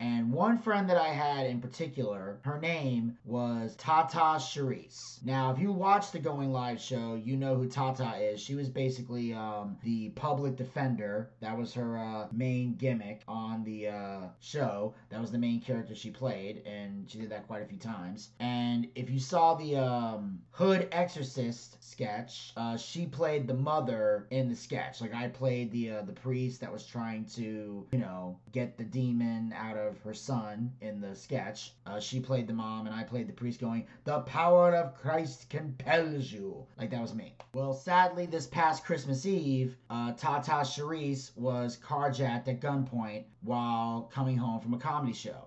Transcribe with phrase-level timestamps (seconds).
[0.00, 5.24] And one friend that I had in particular, her name was Tata Charisse.
[5.24, 8.40] Now, if you watch the Going Live show, you know who Tata is.
[8.40, 11.30] She was basically um, the public defender.
[11.40, 14.94] That was her uh, main gimmick on the uh, show.
[15.10, 18.30] That was the main character she played, and she did that quite a few times.
[18.38, 24.48] And if you saw the um, Hood Exorcist sketch, uh, she played the mother in
[24.48, 25.00] the sketch.
[25.00, 28.84] Like I played the uh, the priest that was trying to, you know, get the
[28.84, 31.74] demon out of her son in the sketch.
[31.86, 35.48] Uh, she played the mom, and I played the priest, going, "The power of Christ
[35.50, 37.36] compels you." Like that was me.
[37.54, 44.36] Well, sadly, this past Christmas Eve, uh, Tata Charisse was carjacked at gunpoint while coming
[44.36, 45.46] home from a comedy show.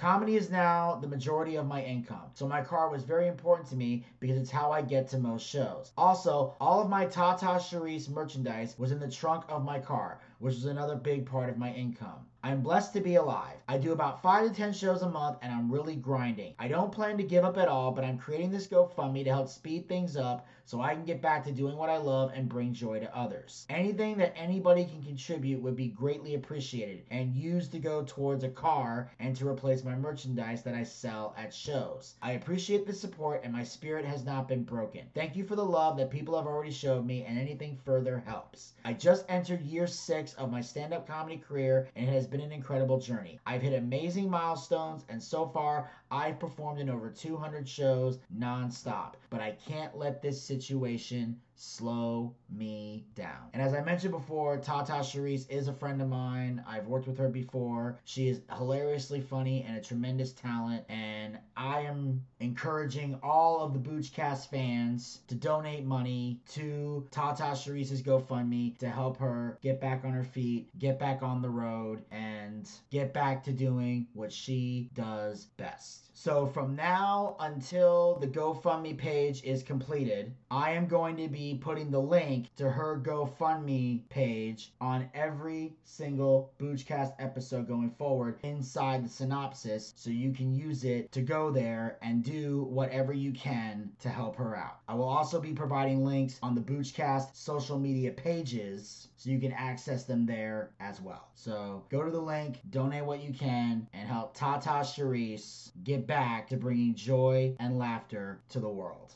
[0.01, 3.75] Comedy is now the majority of my income, so my car was very important to
[3.75, 5.91] me because it's how I get to most shows.
[5.95, 10.55] Also, all of my Tata Charisse merchandise was in the trunk of my car, which
[10.55, 12.25] was another big part of my income.
[12.43, 13.57] I'm blessed to be alive.
[13.67, 16.55] I do about 5 to 10 shows a month and I'm really grinding.
[16.57, 19.49] I don't plan to give up at all, but I'm creating this GoFundMe to help
[19.49, 22.73] speed things up so I can get back to doing what I love and bring
[22.73, 23.65] joy to others.
[23.69, 28.49] Anything that anybody can contribute would be greatly appreciated and used to go towards a
[28.49, 32.15] car and to replace my merchandise that I sell at shows.
[32.21, 35.01] I appreciate the support and my spirit has not been broken.
[35.13, 38.73] Thank you for the love that people have already showed me and anything further helps.
[38.85, 42.51] I just entered year 6 of my stand-up comedy career and it has been an
[42.51, 43.39] incredible journey.
[43.45, 49.13] I've hit amazing milestones, and so far, I've performed in over 200 shows nonstop.
[49.29, 53.49] But I can't let this situation slow me down.
[53.53, 56.63] And as I mentioned before, Tata Charisse is a friend of mine.
[56.67, 57.99] I've worked with her before.
[58.03, 60.83] She is hilariously funny and a tremendous talent.
[60.89, 68.01] And I am encouraging all of the Boochcast fans to donate money to Tata Charisse's
[68.01, 72.67] GoFundMe to help her get back on her feet, get back on the road, and
[72.89, 76.09] get back to doing what she does best.
[76.13, 81.91] So from now until the GoFundMe page is completed, I am going to be putting
[81.91, 89.09] the link to her GoFundMe page on every single Boochcast episode going forward inside the
[89.09, 94.09] synopsis so you can use it to go there and do whatever you can to
[94.09, 94.79] help her out.
[94.87, 99.53] I will also be providing links on the Boochcast social media pages so you can
[99.53, 101.27] access them there as well.
[101.35, 106.49] So go to the link, donate what you can, and help Tata Charisse get back
[106.49, 109.13] to bringing joy and laughter to the world.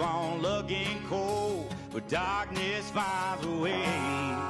[0.00, 4.47] On looking cold, but darkness finds a way.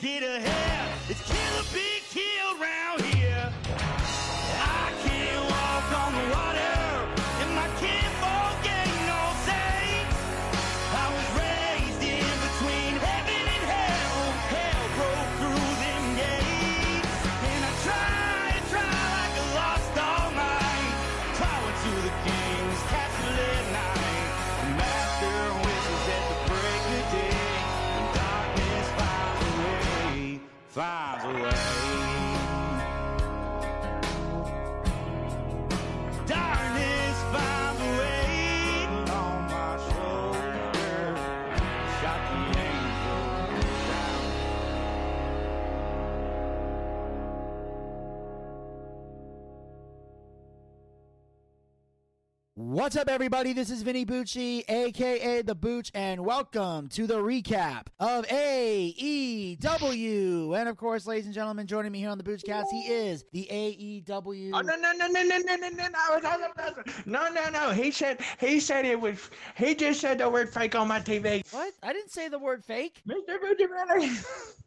[0.00, 0.59] Get ahead,
[52.70, 53.52] What's up, everybody?
[53.52, 59.58] This is Vinny Bucci, aka The Booch, and welcome to the recap of AEW.
[60.56, 63.48] And of course, ladies and gentlemen, joining me here on the Boochcast, he is the
[63.50, 64.52] AEW.
[64.54, 65.98] Oh no no no no no no no no no
[67.06, 70.76] no no no he said he said it was he just said the word fake
[70.76, 71.42] on my TV.
[71.52, 71.74] What?
[71.82, 73.02] I didn't say the word fake.
[73.04, 73.40] Mr.
[73.40, 73.66] Booty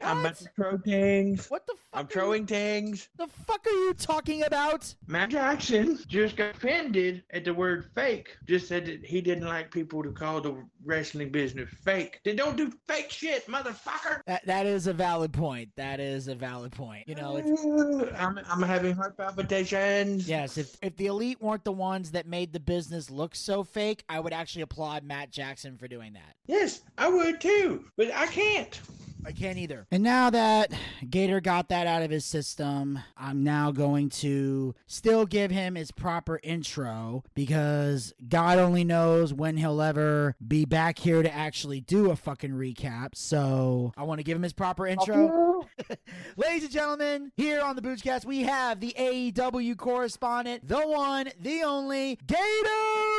[0.01, 1.49] I'm about to throw things.
[1.49, 2.01] What the fuck?
[2.01, 3.07] I'm throwing you, things.
[3.15, 4.93] The fuck are you talking about?
[5.07, 8.35] Matt Jackson just got offended at the word fake.
[8.45, 10.55] Just said that he didn't like people to call the
[10.85, 12.19] wrestling business fake.
[12.23, 14.21] They don't do fake shit, motherfucker.
[14.27, 15.69] That that is a valid point.
[15.75, 17.07] That is a valid point.
[17.07, 20.27] You know, it's uh, I'm I'm having heart palpitations.
[20.27, 24.03] Yes, if if the elite weren't the ones that made the business look so fake,
[24.09, 26.35] I would actually applaud Matt Jackson for doing that.
[26.47, 28.79] Yes, I would too, but I can't.
[29.25, 29.87] I can't either.
[29.91, 30.71] And now that
[31.09, 35.91] Gator got that out of his system, I'm now going to still give him his
[35.91, 42.11] proper intro because God only knows when he'll ever be back here to actually do
[42.11, 43.15] a fucking recap.
[43.15, 45.67] So I want to give him his proper intro.
[46.37, 51.63] Ladies and gentlemen, here on the Boochcast, we have the AEW correspondent, the one, the
[51.63, 52.39] only, Gator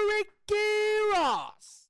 [0.09, 0.55] Ricky
[1.15, 1.84] Ross.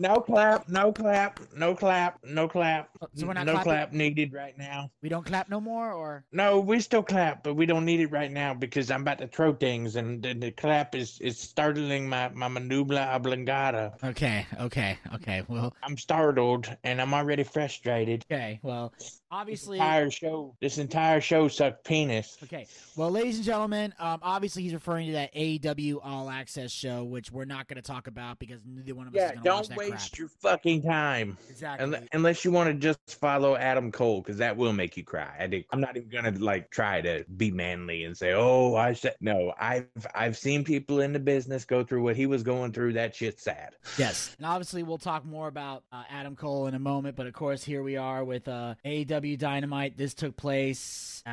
[0.00, 2.88] No clap, no clap, no clap, no clap.
[3.14, 3.70] So we're not no clapping?
[3.70, 4.90] clap needed right now.
[5.02, 8.10] We don't clap no more, or No, we still clap, but we don't need it
[8.10, 12.08] right now because I'm about to throw things, and the, the clap is is startling
[12.08, 13.92] my my manubla oblongata.
[14.02, 15.42] okay, okay, okay.
[15.48, 18.24] Well, I'm startled, and I'm already frustrated.
[18.32, 18.58] okay.
[18.62, 22.38] Well, This obviously, entire show, this entire show sucked penis.
[22.44, 22.66] okay.
[22.96, 27.30] Well, ladies and gentlemen, um, obviously he's referring to that AEW All Access show, which
[27.30, 29.50] we're not going to talk about because neither one of us Yeah, is going to
[29.50, 30.18] watch don't that waste crap.
[30.18, 31.36] your fucking time.
[31.48, 31.86] Exactly.
[31.86, 35.34] Unle- Unless you want to just follow Adam Cole, because that will make you cry.
[35.38, 38.92] I think I'm not even gonna like try to be manly and say, "Oh, I
[38.92, 42.72] said no." I've I've seen people in the business go through what he was going
[42.72, 42.94] through.
[42.94, 43.74] That shit's sad.
[43.98, 47.16] Yes, and obviously we'll talk more about uh, Adam Cole in a moment.
[47.16, 49.96] But of course, here we are with uh, AEW Dynamite.
[49.96, 51.30] This took place uh,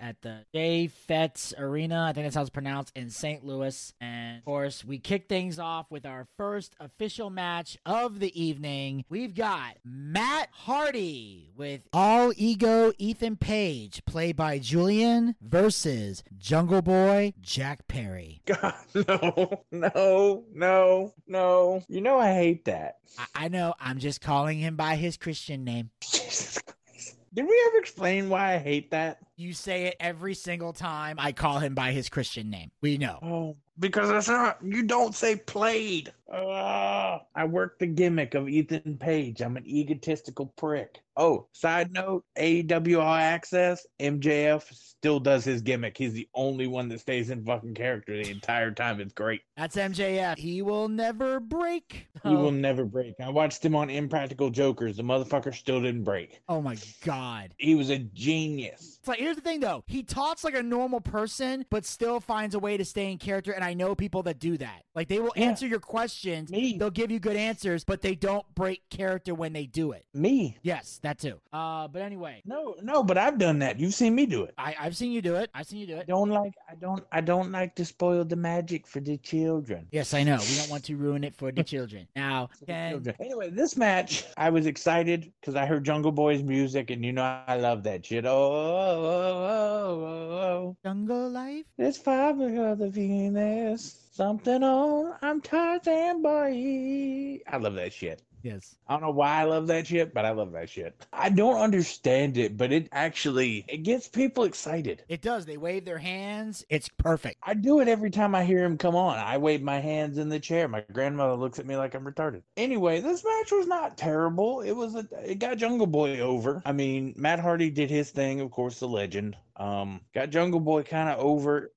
[0.00, 2.06] at the Jay Fetz Arena.
[2.08, 3.44] I think that's how it's pronounced in St.
[3.44, 3.92] Louis.
[4.00, 9.04] And of course, we kick things off with our first official match of the evening.
[9.08, 17.34] We've got Matt Hardy with All Ego Ethan Page, played by Julian, versus Jungle Boy
[17.40, 18.40] Jack Perry.
[18.46, 21.82] God, no, no, no, no.
[21.88, 22.98] You know I hate that.
[23.18, 23.74] I, I know.
[23.80, 25.90] I'm just calling him by his Christian name.
[26.00, 27.16] Jesus Christ.
[27.34, 29.18] Did we ever explain why I hate that?
[29.36, 32.70] You say it every single time I call him by his Christian name.
[32.82, 33.18] We know.
[33.22, 36.12] Oh, because that's not you don't say played.
[36.32, 39.42] Ah, I work the gimmick of Ethan Page.
[39.42, 41.00] I'm an egotistical prick.
[41.16, 45.96] Oh, side note, AEW All Access, MJF still does his gimmick.
[45.98, 49.00] He's the only one that stays in fucking character the entire time.
[49.00, 49.42] It's great.
[49.56, 50.38] That's MJF.
[50.38, 52.06] He will never break.
[52.22, 53.14] He Oh, will never break.
[53.20, 54.96] I watched him on Impractical Jokers.
[54.96, 56.40] The motherfucker still didn't break.
[56.48, 57.54] oh my god.
[57.58, 58.98] He was a genius.
[59.00, 59.82] It's like here's the thing though.
[59.86, 63.52] He talks like a normal person, but still finds a way to stay in character.
[63.52, 64.82] And I know people that do that.
[64.94, 65.44] Like they will Yeah.
[65.46, 66.50] answer your questions.
[66.50, 66.76] Me.
[66.78, 70.06] They'll give you good answers, but they don't break character when they do it.
[70.14, 70.56] Me.
[70.62, 71.40] Yes, that too.
[71.52, 73.78] Uh, but anyway, No, no, but I've done that.
[73.78, 74.54] You've seen me do it.
[74.58, 75.50] I, I've seen you do it.
[75.54, 76.06] I've seen you do it.
[76.06, 79.86] don't like I don't I don't like to spoil the magic for the children.
[79.90, 80.38] Yes, I know.
[80.38, 82.06] We don't want to ruin it for the children.
[82.16, 83.16] Now, For can children.
[83.20, 87.22] Anyway, this match, I was excited because I heard Jungle Boy's music, and you know
[87.46, 88.24] I love that shit.
[88.24, 90.76] Oh, oh, oh, oh, oh, oh.
[90.84, 91.64] Jungle Life?
[91.78, 93.98] It's five of the Venus.
[94.12, 95.14] Something on.
[95.22, 97.40] I'm Tarzan boy.
[97.48, 98.22] I love that shit.
[98.42, 98.76] Yes.
[98.88, 101.06] I don't know why I love that shit, but I love that shit.
[101.12, 105.04] I don't understand it, but it actually it gets people excited.
[105.08, 105.46] It does.
[105.46, 106.64] They wave their hands.
[106.68, 107.36] It's perfect.
[107.42, 109.18] I do it every time I hear him come on.
[109.18, 110.68] I wave my hands in the chair.
[110.68, 112.42] My grandmother looks at me like I'm retarded.
[112.56, 114.60] Anyway, this match was not terrible.
[114.60, 116.62] It was a it got Jungle Boy over.
[116.64, 119.36] I mean, Matt Hardy did his thing, of course, the legend.
[119.56, 121.72] Um, got Jungle Boy kind of over.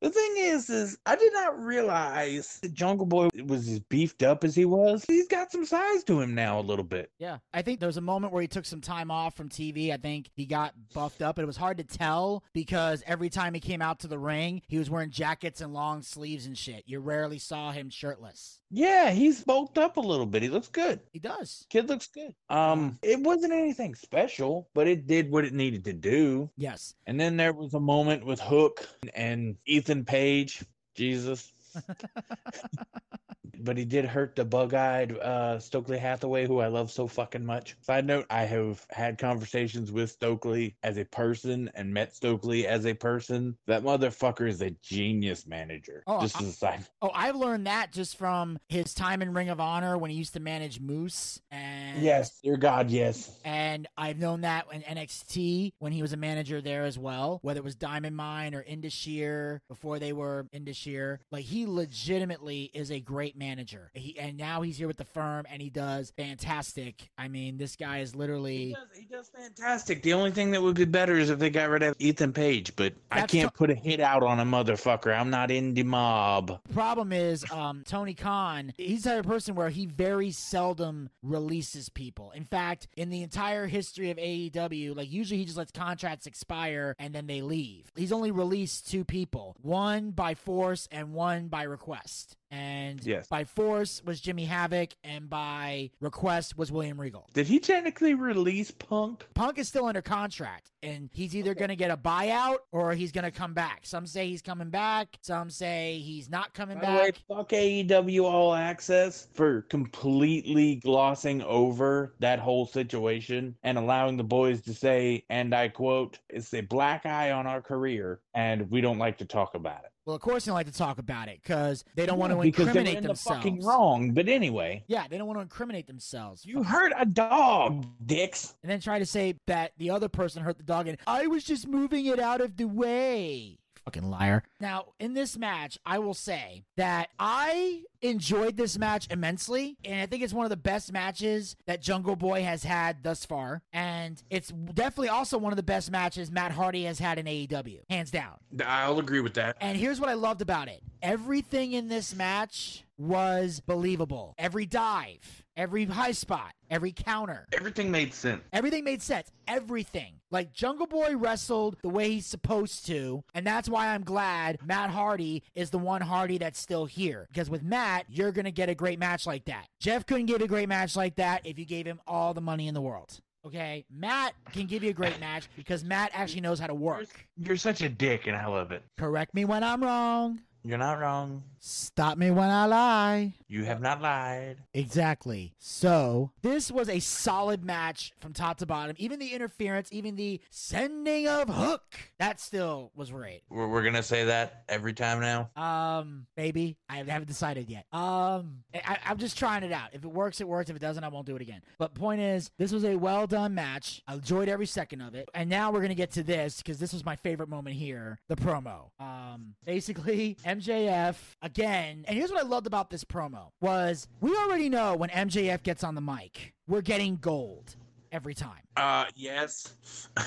[0.00, 4.44] The thing is, is I did not realize that Jungle Boy was as beefed up
[4.44, 5.04] as he was.
[5.06, 7.10] He's got some size to him now a little bit.
[7.18, 7.38] Yeah.
[7.54, 9.92] I think there was a moment where he took some time off from TV.
[9.92, 11.38] I think he got buffed up.
[11.38, 14.62] And it was hard to tell because every time he came out to the ring,
[14.66, 16.84] he was wearing jackets and long sleeves and shit.
[16.86, 18.61] You rarely saw him shirtless.
[18.74, 20.42] Yeah, he's bulked up a little bit.
[20.42, 21.00] He looks good.
[21.12, 21.66] He does.
[21.68, 22.34] Kid looks good.
[22.48, 26.48] Um, it wasn't anything special, but it did what it needed to do.
[26.56, 26.94] Yes.
[27.06, 30.64] And then there was a moment with Hook and Ethan Page.
[30.94, 31.52] Jesus.
[33.62, 37.76] but he did hurt the bug-eyed uh, Stokely Hathaway, who I love so fucking much.
[37.80, 42.86] Side note: I have had conversations with Stokely as a person and met Stokely as
[42.86, 43.56] a person.
[43.66, 46.02] That motherfucker is a genius manager.
[46.06, 46.86] Oh, Just I- as a side.
[47.00, 50.34] Oh, I've learned that just from his time in Ring of Honor when he used
[50.34, 53.38] to manage Moose and Yes, dear God, yes.
[53.44, 57.58] And I've known that in NXT when he was a manager there as well, whether
[57.58, 61.20] it was Diamond Mine or Indus Sher before they were Indus Sher.
[61.30, 63.90] Like he legitimately is a great manager.
[63.94, 67.10] He and now he's here with the firm and he does fantastic.
[67.18, 70.02] I mean, this guy is He literally does, he does fantastic.
[70.02, 72.74] The only thing that would be better is if they got rid of Ethan Page,
[72.76, 75.16] but I can't to- put a hit out on a motherfucker.
[75.16, 76.60] I'm not in the mob.
[76.72, 78.72] problem is um, Tony Khan.
[78.76, 82.30] He's the type of person where he very seldom releases people.
[82.32, 86.94] In fact, in the entire history of AEW, like usually he just lets contracts expire
[86.98, 87.90] and then they leave.
[87.96, 92.36] He's only released two people, one by force and one by request.
[92.50, 93.28] And Yes.
[93.28, 97.28] by force was Jimmy Havoc, and by request was William Regal.
[97.32, 99.26] Did he technically release Punk?
[99.34, 103.10] Punk is still under contract, and he's either going to get a buyout or he's
[103.12, 103.80] going to come back.
[103.84, 105.16] Some say he's coming back.
[105.22, 107.20] Some say he's not coming By the way, back.
[107.28, 114.60] fuck AEW All Access for completely glossing over that whole situation and allowing the boys
[114.62, 118.98] to say, and I quote, it's a black eye on our career, and we don't
[118.98, 119.91] like to talk about it.
[120.04, 122.42] Well, of course they like to talk about it because they don't want Yeah, to
[122.42, 123.38] they were incriminate in the themselves.
[123.38, 124.10] fucking wrong.
[124.12, 126.44] But anyway, Yeah, they don't want to incriminate themselves.
[126.44, 128.54] you hurt a dog, dicks.
[128.62, 131.44] and then try to say that the other person hurt the dog and I was
[131.44, 133.58] just moving it out of the way.
[133.84, 134.44] Fucking liar.
[134.60, 140.06] Now, in this match, I will say that I enjoyed this match immensely, and I
[140.06, 143.62] think it's one of the best matches that Jungle Boy has had thus far.
[143.72, 147.80] And it's definitely also one of the best matches Matt Hardy has had in AEW,
[147.90, 148.36] hands down.
[148.64, 149.56] I'll agree with that.
[149.60, 154.34] And here's what I loved about it everything in this match was believable.
[154.38, 157.46] Every dive, every high spot, every counter.
[157.52, 158.42] Everything made sense.
[158.52, 159.30] Everything made sense.
[159.48, 160.20] Everything.
[160.30, 163.22] Like Jungle Boy wrestled the way he's supposed to.
[163.34, 167.26] And that's why I'm glad Matt Hardy is the one Hardy that's still here.
[167.32, 169.66] Because with Matt, you're going to get a great match like that.
[169.80, 172.68] Jeff couldn't give a great match like that if you gave him all the money
[172.68, 173.20] in the world.
[173.44, 173.84] Okay?
[173.90, 177.08] Matt can give you a great match because Matt actually knows how to work.
[177.36, 178.82] You're such a dick, and I love it.
[178.96, 180.40] Correct me when I'm wrong.
[180.64, 181.42] You're not wrong.
[181.64, 183.34] Stop me when I lie.
[183.46, 184.56] You have not lied.
[184.74, 185.54] Exactly.
[185.58, 188.96] So, this was a solid match from top to bottom.
[188.98, 191.84] Even the interference, even the sending of Hook,
[192.18, 193.42] that still was great.
[193.48, 195.50] We're, we're gonna say that every time now.
[195.54, 196.78] Um, maybe.
[196.88, 197.86] I haven't decided yet.
[197.92, 199.90] Um, I, I'm just trying it out.
[199.92, 200.68] If it works, it works.
[200.68, 201.60] If it doesn't, I won't do it again.
[201.78, 204.02] But point is, this was a well done match.
[204.08, 205.28] I enjoyed every second of it.
[205.32, 208.34] And now we're gonna get to this because this was my favorite moment here: the
[208.34, 208.90] promo.
[208.98, 211.14] Um, basically, MJF
[211.52, 215.62] again, and here's what I loved about this promo was we already know when MJF
[215.62, 217.76] gets on the mic, we're getting gold
[218.10, 218.62] every time.
[218.76, 219.74] Uh, yes.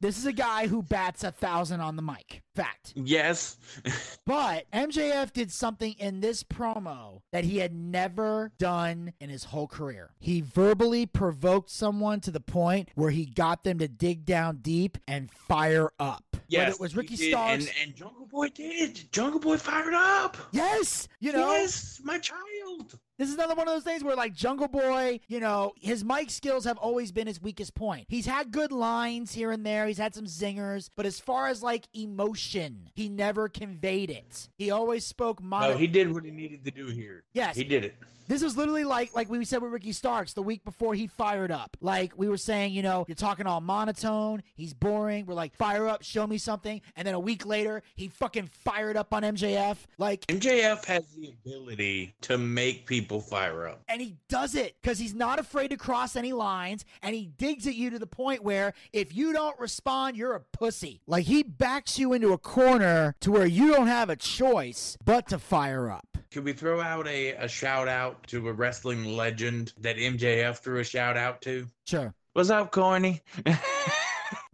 [0.00, 2.42] This is a guy who bats a thousand on the mic.
[2.54, 2.92] Fact.
[2.94, 3.56] yes.
[4.24, 9.66] But MJF did something in this promo that he had never done in his whole
[9.66, 10.10] career.
[10.20, 14.98] He verbally provoked someone to the point where he got them to dig down deep
[15.08, 16.36] and fire up.
[16.46, 16.60] yes.
[16.60, 17.66] Whether it was Ricky Starks.
[17.66, 19.10] And, and Jungle Boy did.
[19.12, 20.36] Jungle Boy fired up.
[20.52, 22.98] yes, you know, Yes, my child.
[23.18, 26.30] This is another one of those things where, like, Jungle Boy, you know, his mic
[26.30, 28.06] skills have always been his weakest point.
[28.08, 31.60] He's had good lines here and there, he's had some zingers, but as far as,
[31.62, 34.48] like, emotion, he never conveyed it.
[34.56, 35.70] He always spoke mono.
[35.70, 37.24] No, he did what he needed to do here.
[37.32, 37.56] Yes.
[37.56, 37.96] He did it.
[38.28, 41.50] This was literally like like we said with Ricky Starks the week before he fired
[41.50, 41.78] up.
[41.80, 44.42] Like we were saying, you know, you're talking all monotone.
[44.54, 45.24] He's boring.
[45.24, 46.82] We're like, fire up, show me something.
[46.94, 49.76] And then a week later, he fucking fired up on MJF.
[49.98, 53.82] Like, MJF has the ability to make people fire up.
[53.88, 57.66] and he does it because he's not afraid to cross any lines, and he digs
[57.66, 61.00] at you to the point where if you don't respond, you're a pussy.
[61.06, 65.28] Like he backs you into a corner to where you don't have a choice but
[65.28, 66.06] to fire up.
[66.30, 70.80] Can we throw out a, a shout out to a wrestling legend that MJF threw
[70.80, 71.66] a shout out to?
[71.86, 72.12] Sure.
[72.34, 73.22] What's up, Corny?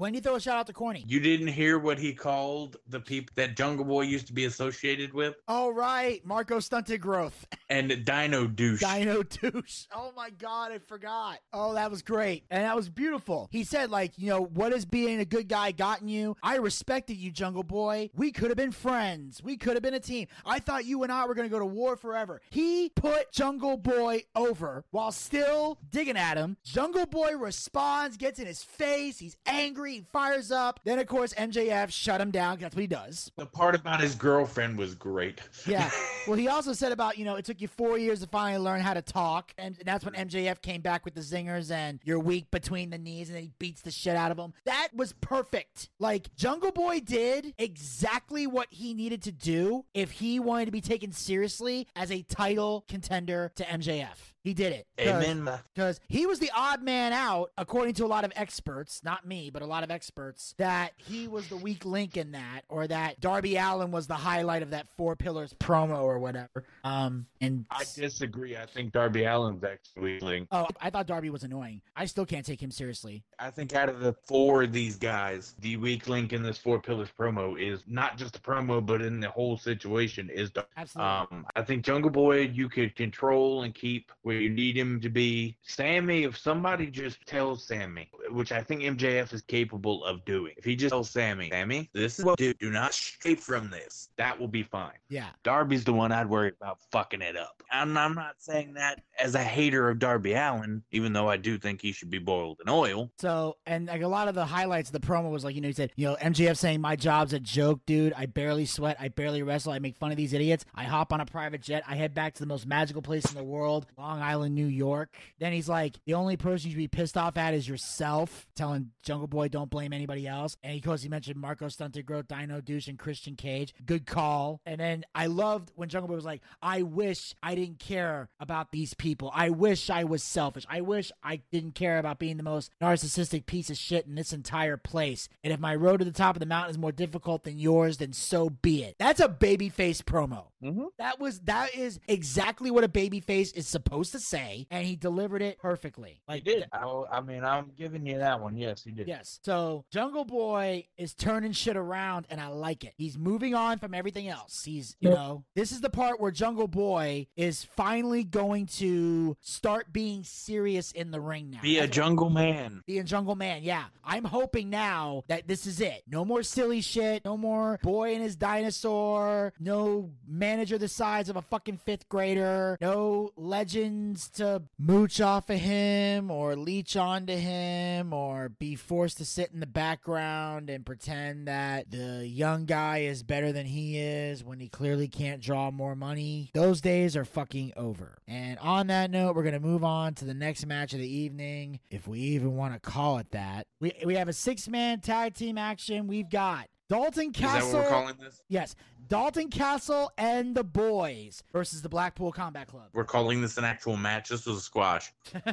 [0.04, 1.02] When do you throw a shout out to Corny?
[1.08, 5.14] you didn't hear what he called the people that Jungle Boy used to be associated
[5.14, 5.36] with?
[5.48, 7.46] All right, Marko stunted growth.
[7.70, 8.80] And Dino Douche.
[8.80, 9.86] Dino douche.
[9.96, 11.38] Oh my god, I forgot.
[11.54, 12.44] Oh, that was great.
[12.50, 13.48] And that was beautiful.
[13.50, 16.36] He said, like, you know, what has being a good guy gotten you?
[16.42, 18.10] I respected you, Jungle Boy.
[18.14, 19.42] We could have been friends.
[19.42, 20.28] We could have been a team.
[20.44, 22.42] I thought you and I were gonna go to war forever.
[22.50, 26.58] He put Jungle Boy over while still digging at him.
[26.62, 30.80] Jungle Boy responds, gets in his face, he's angry, he fires up.
[30.84, 32.58] Then of course MJF shut him down.
[32.58, 33.30] that's what he does.
[33.36, 35.40] the part about his girlfriend was great.
[35.66, 35.90] Yeah.
[36.26, 38.80] Well, he also said about, you know, it took you four years to finally learn
[38.80, 39.52] how to talk.
[39.58, 43.28] And that's when MJF came back with the zingers and you're weak between the knees
[43.28, 44.52] and then he beats the shit out of him.
[44.66, 45.88] That was perfect.
[45.98, 50.80] Like, Jungle Boy did exactly what he needed to do if he wanted to be
[50.80, 54.33] taken seriously as a title contender to MJF.
[54.44, 54.86] He did it.
[54.98, 55.58] 'Cause- Amen.
[55.74, 59.48] because he was the odd man out, according to a lot of experts, not me,
[59.48, 63.18] but a lot of experts, that he was the weak link in that, or that
[63.20, 66.64] Darby Allin was the highlight of that four pillars promo or whatever.
[66.84, 68.54] Um, and I disagree.
[68.56, 70.46] I think Darby Allin's actually weakling.
[70.52, 71.80] oh, I thought Darby was annoying.
[71.96, 73.24] I still can't take him seriously.
[73.38, 76.78] I think out of the four of these guys, the weak link in this four
[76.82, 81.10] pillars promo is not just the promo, but in the whole situation is Dar- Absolutely.
[81.38, 85.08] Um, I think Jungle Boy you could control and keep where you need him to
[85.08, 85.56] be.
[85.62, 90.64] Sammy, if somebody just tells Sammy, which I think MJF is capable of doing, if
[90.64, 92.52] he just tells Sammy, Sammy, this is what do.
[92.54, 94.08] Do not stray from this.
[94.16, 94.92] That will be fine.
[95.08, 95.28] yeah.
[95.42, 97.62] Darby's the one I'd worry about fucking it up.
[97.72, 101.58] And I'm not saying that as a hater of Darby Allin, even though I do
[101.58, 103.10] think he should be boiled in oil.
[103.18, 105.68] So, and like a lot of the highlights of the promo was like, you know,
[105.68, 108.12] he said, you know, MJF saying, My job's a joke, dude.
[108.16, 108.96] I barely sweat.
[109.00, 109.72] I barely wrestle.
[109.72, 110.64] I make fun of these idiots.
[110.74, 111.82] I hop on a private jet.
[111.86, 115.14] I head back to the most magical place in the world, Long Island, New York.
[115.38, 118.90] Then he's like, The only person you should be pissed off at is yourself, telling
[119.02, 120.56] Jungle Boy, Don't blame anybody else.
[120.62, 123.74] And he course, he mentioned Marko Stunted Growth, Dino Douche, and Christian Cage.
[123.84, 124.60] Good call.
[124.66, 128.70] And then I loved when Jungle Boy was like, I wish I didn't care about
[128.70, 129.30] these people.
[129.34, 130.66] I wish I was selfish.
[130.68, 134.32] I wish I didn't care about being the most narcissistic piece of shit in this
[134.32, 135.28] entire place.
[135.42, 137.98] And if my road to the top of the mountain is more difficult than yours,
[137.98, 138.96] then so be it.
[138.98, 140.46] That's a babyface promo.
[140.64, 140.84] Mm-hmm.
[140.98, 144.96] That was that is exactly what a baby face is supposed to say, and he
[144.96, 146.20] delivered it perfectly.
[146.30, 146.66] He did.
[146.72, 148.56] I, I mean, I'm giving you that one.
[148.56, 149.06] Yes, he did.
[149.08, 149.40] Yes.
[149.42, 152.94] So Jungle Boy is turning shit around and I like it.
[152.96, 154.62] He's moving on from everything else.
[154.64, 159.92] He's, you know, this is the part where Jungle Boy is finally going to start
[159.92, 161.60] being serious in the ring now.
[161.62, 162.82] Be a That's what- jungle man.
[162.86, 163.84] being Jungle Man, yeah.
[164.02, 166.02] I'm hoping now that this is it.
[166.06, 167.24] No more silly shit.
[167.24, 169.52] No more boy and his dinosaur.
[169.58, 170.10] No
[170.54, 172.78] manager the size of a fucking fifth grader.
[172.80, 179.24] No legends to mooch off of him or leech onto him or be forced to
[179.24, 184.44] sit in the background and pretend that the young guy is better than he is
[184.44, 186.50] when he clearly can't draw more money.
[186.54, 188.18] Those days are fucking over.
[188.28, 191.16] And on that note, we're going to move on to the next match of the
[191.16, 193.66] evening, if we even want to call it that.
[193.80, 196.06] We, we have a six man tag team action.
[196.06, 197.72] We've got Dalton Is that Castle.
[197.72, 198.42] what we're calling this?
[198.48, 198.76] Yes.
[199.08, 202.88] Dalton Castle and the boys versus the Blackpool Combat Club.
[202.92, 204.28] We're calling this an actual match.
[204.28, 205.12] This was a squash.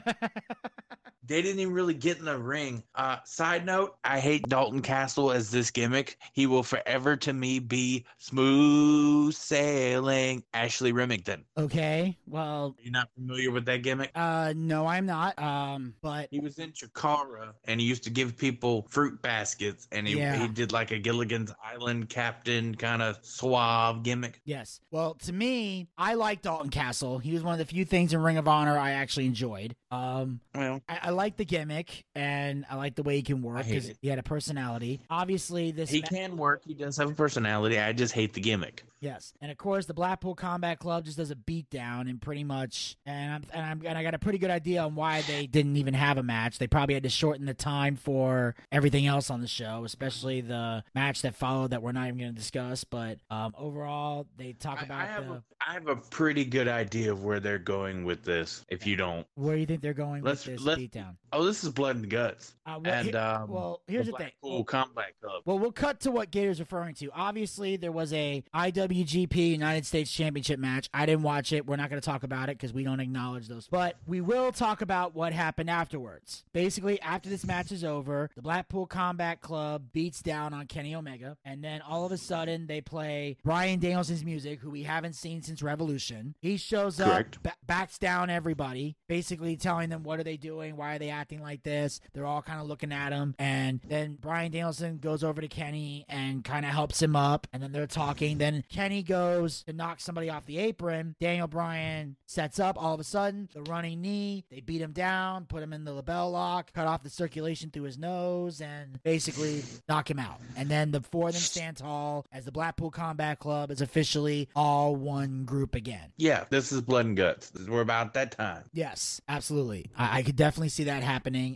[1.23, 2.83] they didn't even really get in the ring.
[2.95, 6.17] Uh, side note, I hate Dalton Castle as this gimmick.
[6.33, 11.45] He will forever to me be smooth sailing Ashley Remington.
[11.57, 14.11] Okay, well, You're not familiar with that gimmick?
[14.15, 15.37] uh, no, I'm not.
[15.41, 20.07] Um, but He was in Chikara and he used to give people fruit baskets and
[20.07, 20.37] he, Yeah.
[20.41, 24.41] he did like a Gilligan's Island captain kind of suave gimmick.
[24.45, 24.81] Yes.
[24.91, 27.19] Well, to me, I like Dalton Castle.
[27.19, 29.75] He was one of the few things in Ring of Honor I actually enjoyed.
[29.91, 33.65] Um, Well, I, I like the gimmick and I like the way he can work
[33.65, 34.99] because he had a personality.
[35.09, 36.61] Obviously, this he ma- can work.
[36.65, 37.79] He does have a personality.
[37.79, 38.83] I just hate the gimmick.
[38.99, 42.95] Yes, and of course the Blackpool Combat Club just does a beatdown and pretty much,
[43.05, 45.77] and I'm and I'm and I got a pretty good idea on why they didn't
[45.77, 46.59] even have a match.
[46.59, 50.83] They probably had to shorten the time for everything else on the show, especially the
[50.93, 52.83] match that followed that we're not even going to discuss.
[52.83, 55.33] But um, overall, they talk I, about I have the.
[55.33, 58.63] a, I have a pretty good idea of where they're going with this.
[58.69, 61.20] If you don't, where do you think they're going Let's- with this let's- beatdown?
[61.33, 62.55] Oh, this is blood and guts.
[62.65, 64.31] Uh, well, and here- um, well, here's the thing.
[64.41, 65.41] Blackpool Combat Club.
[65.45, 67.09] Well, we'll cut to what Gator's referring to.
[67.13, 70.89] Obviously, there was a IWGP United States Championship match.
[70.93, 71.65] I didn't watch it.
[71.65, 73.67] We're not going to talk about it because we don't acknowledge those.
[73.67, 76.43] But we will talk about what happened afterwards.
[76.53, 81.37] Basically, after this match is over, the Blackpool Combat Club beats down on Kenny Omega,
[81.45, 85.41] and then all of a sudden they play Bryan Danielson's music, who we haven't seen
[85.41, 86.35] since Revolution.
[86.41, 87.43] He shows up, Correct.
[87.43, 91.41] ba- backs down everybody, basically telling them what are they doing, why are they acting
[91.41, 92.01] like this.
[92.13, 96.03] They're all kind of looking at him, and then Bryan Danielson goes over to Kenny
[96.09, 98.39] and kind of helps him up, and then they're talking.
[98.39, 101.15] Then Kenny goes to knock somebody off the apron.
[101.19, 102.81] Daniel Bryan sets up.
[102.81, 104.45] All of a sudden, the running knee.
[104.49, 107.83] They beat him down, put him in the LeBell Lock, cut off the circulation through
[107.83, 110.39] his nose, and basically knock him out.
[110.57, 114.49] And then the four of them stand tall as the Blackpool Combat Club is officially
[114.55, 116.13] all one group again.
[116.17, 117.51] Yeah, this is blood and guts.
[117.67, 118.63] We're about that time.
[118.73, 119.91] Yes, absolutely.
[119.95, 121.10] I, I could definitely see that happening.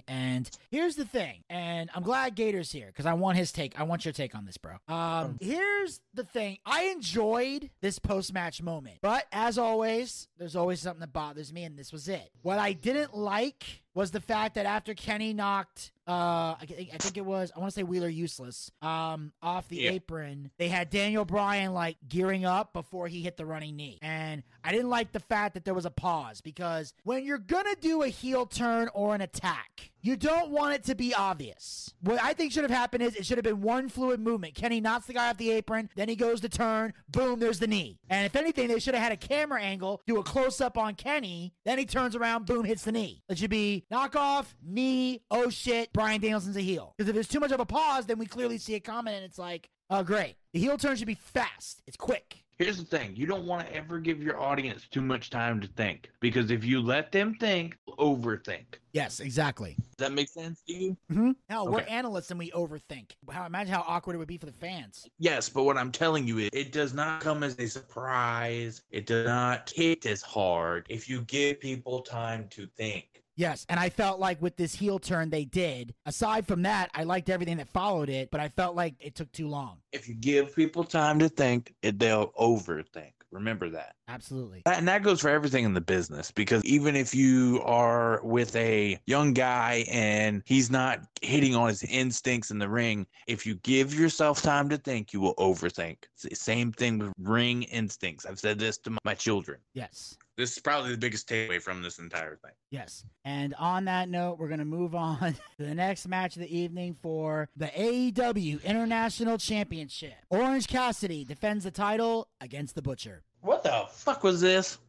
[0.07, 3.79] And here's the thing, and I'm glad Gator's here because I want his take.
[3.79, 4.73] I want your take on this, bro.
[4.87, 6.57] Um, here's the thing.
[6.65, 11.63] I enjoyed this post match moment, but as always, there's always something that bothers me,
[11.63, 12.29] and this was it.
[12.41, 16.97] What I didn't like was the fact that after Kenny knocked uh I think, I
[16.97, 19.91] think it was I want to say Wheeler useless um off the Yeah.
[19.91, 24.43] apron they had Daniel Bryan like gearing up before he hit the running knee and
[24.63, 28.03] I didn't like the fact that there was a pause because when you're gonna do
[28.03, 31.91] a heel turn or an attack you don't want it to be obvious.
[32.01, 34.53] What I think should have happened is it should have been one fluid movement.
[34.53, 37.65] Kenny knocks the guy off the apron, then he goes to turn, boom, there's the
[37.65, 37.97] knee.
[38.07, 40.93] And if anything, they should have had a camera angle, do a close up on
[40.93, 43.23] Kenny, then he turns around, boom, hits the knee.
[43.29, 46.93] It should be knock off, knee, oh shit, Bryan Danielson's a heel.
[46.95, 49.25] Because if there's too much of a pause, then we clearly see a comment and
[49.25, 50.35] it's like, oh, great.
[50.53, 52.44] The heel turn should be fast, it's quick.
[52.57, 55.67] Here's the thing you don't want to ever give your audience too much time to
[55.67, 58.65] think because if you let them think, overthink.
[58.93, 59.75] Yes, exactly.
[59.97, 60.97] Does that make sense to you?
[61.11, 61.31] Mm-hmm.
[61.49, 63.11] No, we're analysts and we overthink.
[63.29, 65.05] How imagine how awkward it would be for the fans.
[65.19, 68.83] Yes, but what I'm telling you is it does not come as a surprise.
[68.89, 73.21] It does not hit as hard if you give people time to think.
[73.36, 75.93] Yes, and I felt like with this heel turn they did.
[76.06, 79.32] Aside from that, I liked everything that followed it, but I felt like it took
[79.32, 79.78] too long.
[79.91, 83.12] If you give people time to think, it, they'll overthink.
[83.32, 83.95] Remember that.
[84.08, 84.62] Absolutely.
[84.65, 88.98] And that goes for everything in the business because even if you are with a
[89.08, 93.93] young guy and he's not hitting on his instincts in the ring, if you give
[93.93, 95.98] yourself time to think, you will overthink.
[96.15, 98.26] Same thing with ring instincts.
[98.26, 99.60] I've said this to my children.
[99.74, 100.17] Yes.
[100.38, 102.52] This is probably the biggest takeaway from this entire thing.
[102.69, 103.06] Yes.
[103.24, 106.58] And on that note, we're going to move on to the next match of the
[106.58, 110.13] evening for the AEW International Championship.
[110.30, 113.24] Orange Cassidy defends the title against the Butcher.
[113.41, 114.78] What the fuck was this?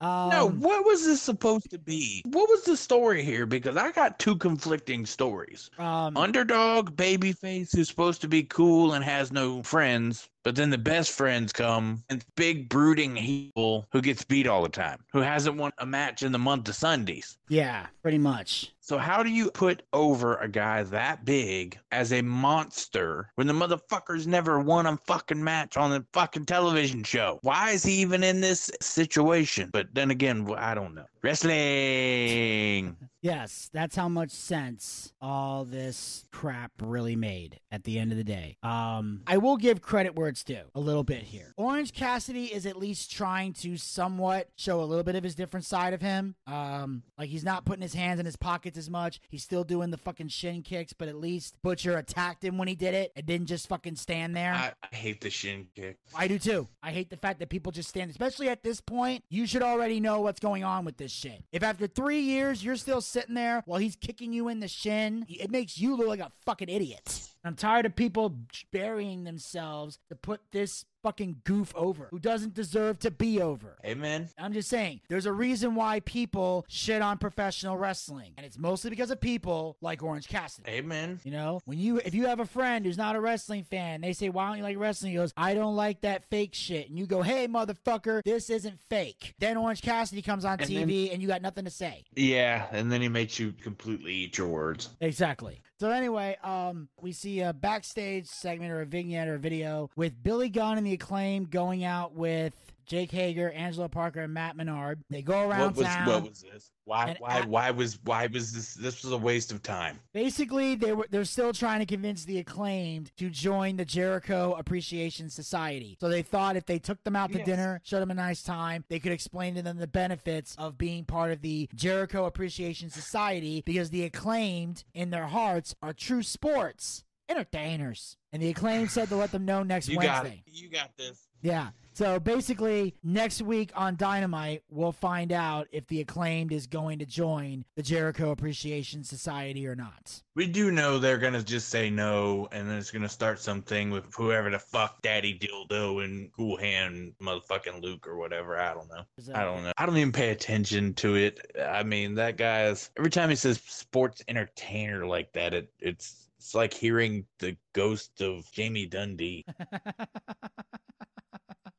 [0.00, 2.22] Um, no, what was this supposed to be?
[2.24, 3.46] What was the story here?
[3.46, 5.70] Because I got two conflicting stories.
[5.76, 10.78] Um, underdog babyface who's supposed to be cool and has no friends, but then the
[10.78, 15.56] best friends come and big brooding heel who gets beat all the time, who hasn't
[15.56, 17.38] won a match in the month of Sundays.
[17.48, 18.72] yeah, pretty much.
[18.80, 23.52] So how do you put over a guy that big as a monster when the
[23.52, 27.38] motherfucker's never won a fucking match on the fucking television show?
[27.42, 29.68] Why is he even in this situation?
[29.74, 31.04] But then again, I don't know.
[31.22, 32.96] Wrestling.
[33.20, 38.24] Yes, that's how much sense all this crap really made at the end of the
[38.24, 38.56] day.
[38.62, 41.54] Um, I will give credit where it's due a little bit here.
[41.56, 45.66] Orange Cassidy is at least trying to somewhat show a little bit of his different
[45.66, 46.34] side of him.
[46.46, 49.20] Um, like he's not putting his hands in his pockets as much.
[49.28, 52.74] He's still doing the fucking shin kicks, but at least Butcher attacked him when he
[52.74, 53.12] did it.
[53.16, 54.52] It didn't just fucking stand there.
[54.52, 55.98] I, I hate the shin kick.
[56.14, 56.68] I do too.
[56.82, 59.24] I hate the fact that people just stand, especially at this point.
[59.28, 61.44] You should already know what's going on with this shit.
[61.52, 65.26] If after three years you're still sitting there while he's kicking you in the shin,
[65.28, 67.28] it makes you look like a fucking idiot.
[67.44, 68.36] I'm tired of people
[68.72, 73.76] burying themselves to put this fucking goof over who doesn't deserve to be over.
[73.84, 74.28] Amen.
[74.38, 78.90] I'm just saying, there's a reason why people shit on professional wrestling, and it's mostly
[78.90, 80.70] because of people like Orange Cassidy.
[80.70, 81.20] Amen.
[81.24, 84.12] You know, when you if you have a friend who's not a wrestling fan, they
[84.12, 86.98] say, "Why don't you like wrestling?" He goes, "I don't like that fake shit." And
[86.98, 91.22] you go, "Hey, motherfucker, this isn't fake." Then Orange Cassidy comes on And TV, and
[91.22, 92.04] you got nothing to say.
[92.14, 94.90] Yeah, and then he makes you completely eat your words.
[95.00, 95.62] Exactly.
[95.80, 100.20] So anyway, um, we see a backstage segment or a vignette or a video with
[100.20, 102.54] Billy Gunn and the Acclaim going out with
[102.86, 105.02] Jake Hager, Angelo Parker, and Matt Menard.
[105.10, 106.06] They go around What was town.
[106.06, 106.70] what was this?
[106.86, 110.00] Why why I- why was why was this this was a waste of time.
[110.14, 115.28] Basically, they were they're still trying to convince the acclaimed to join the Jericho Appreciation
[115.28, 115.98] Society.
[116.00, 117.46] So they thought if they took them out to Yes.
[117.46, 121.04] dinner, showed them a nice time, they could explain to them the benefits of being
[121.04, 127.04] part of the Jericho Appreciation Society because the acclaimed in their hearts are true sports
[127.28, 128.16] entertainers.
[128.32, 130.12] And the acclaimed said to let them know next You Wednesday.
[130.14, 130.38] got it.
[130.46, 131.28] You got this.
[131.40, 131.68] Yeah.
[131.94, 137.06] So basically, next week on Dynamite, we'll find out if the acclaimed is going to
[137.06, 140.22] join the Jericho Appreciation Society or not.
[140.36, 144.14] We do know they're gonna just say no, and then it's gonna start something with
[144.14, 148.56] whoever the fuck Daddy Dildo and Cool Hand motherfucking Luke or whatever.
[148.56, 149.02] I don't know.
[149.34, 149.72] I don't know.
[149.76, 151.40] I don't even pay attention to it.
[151.60, 156.54] I mean, that guy's every time he says sports entertainer like that, it it's it's
[156.54, 159.44] like hearing the ghost of Jamie Dundee.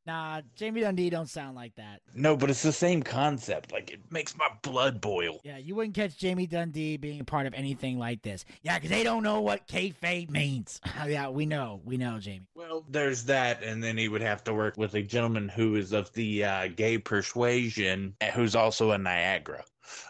[0.06, 2.02] nah, Jamie Dundee don't sound like that.
[2.14, 3.72] No, but it's the same concept.
[3.72, 5.40] Like it makes my blood boil.
[5.44, 8.44] Yeah, you wouldn't catch Jamie Dundee being a part of anything like this.
[8.62, 10.78] Yeah, because they don't know what kayfabe means.
[11.06, 12.46] yeah, we know, we know, Jamie.
[12.54, 15.92] Well, there's that, and then he would have to work with a gentleman who is
[15.92, 19.64] of the uh, gay persuasion, who's also a Niagara.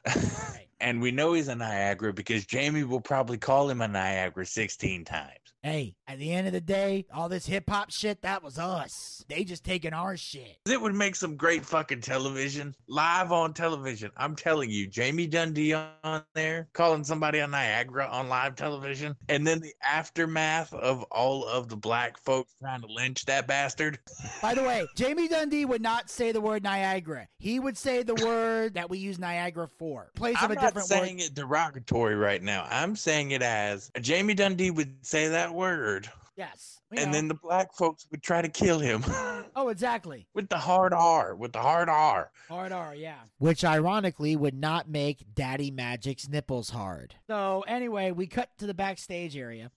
[0.80, 5.04] and we know he's a Niagara because Jamie will probably call him a Niagara 16
[5.04, 5.39] times.
[5.62, 9.22] Hey, at the end of the day, all this hip hop shit, that was us.
[9.28, 10.56] They just taking our shit.
[10.66, 14.10] It would make some great fucking television, live on television.
[14.16, 19.46] I'm telling you, Jamie Dundee on there calling somebody a Niagara on live television, and
[19.46, 23.98] then the aftermath of all of the black folks trying to lynch that bastard.
[24.40, 27.28] By the way, Jamie Dundee would not say the word Niagara.
[27.38, 30.10] He would say the word that we use Niagara for.
[30.16, 31.24] Place of I'm a not different saying word.
[31.26, 32.66] it derogatory right now.
[32.70, 36.80] I'm saying it as Jamie Dundee would say that word, Yes.
[36.90, 37.12] and know.
[37.12, 39.02] then the black folks would try to kill him
[39.56, 40.26] Oh, exactly.
[40.34, 42.30] with the hard R, with the hard R.
[42.48, 43.18] Hard R, yeah.
[43.38, 47.14] Which ironically would not make Daddy Magic's nipples hard.
[47.26, 49.70] So anyway, we cut to the backstage area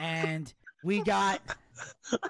[0.00, 0.52] and
[0.84, 1.40] we got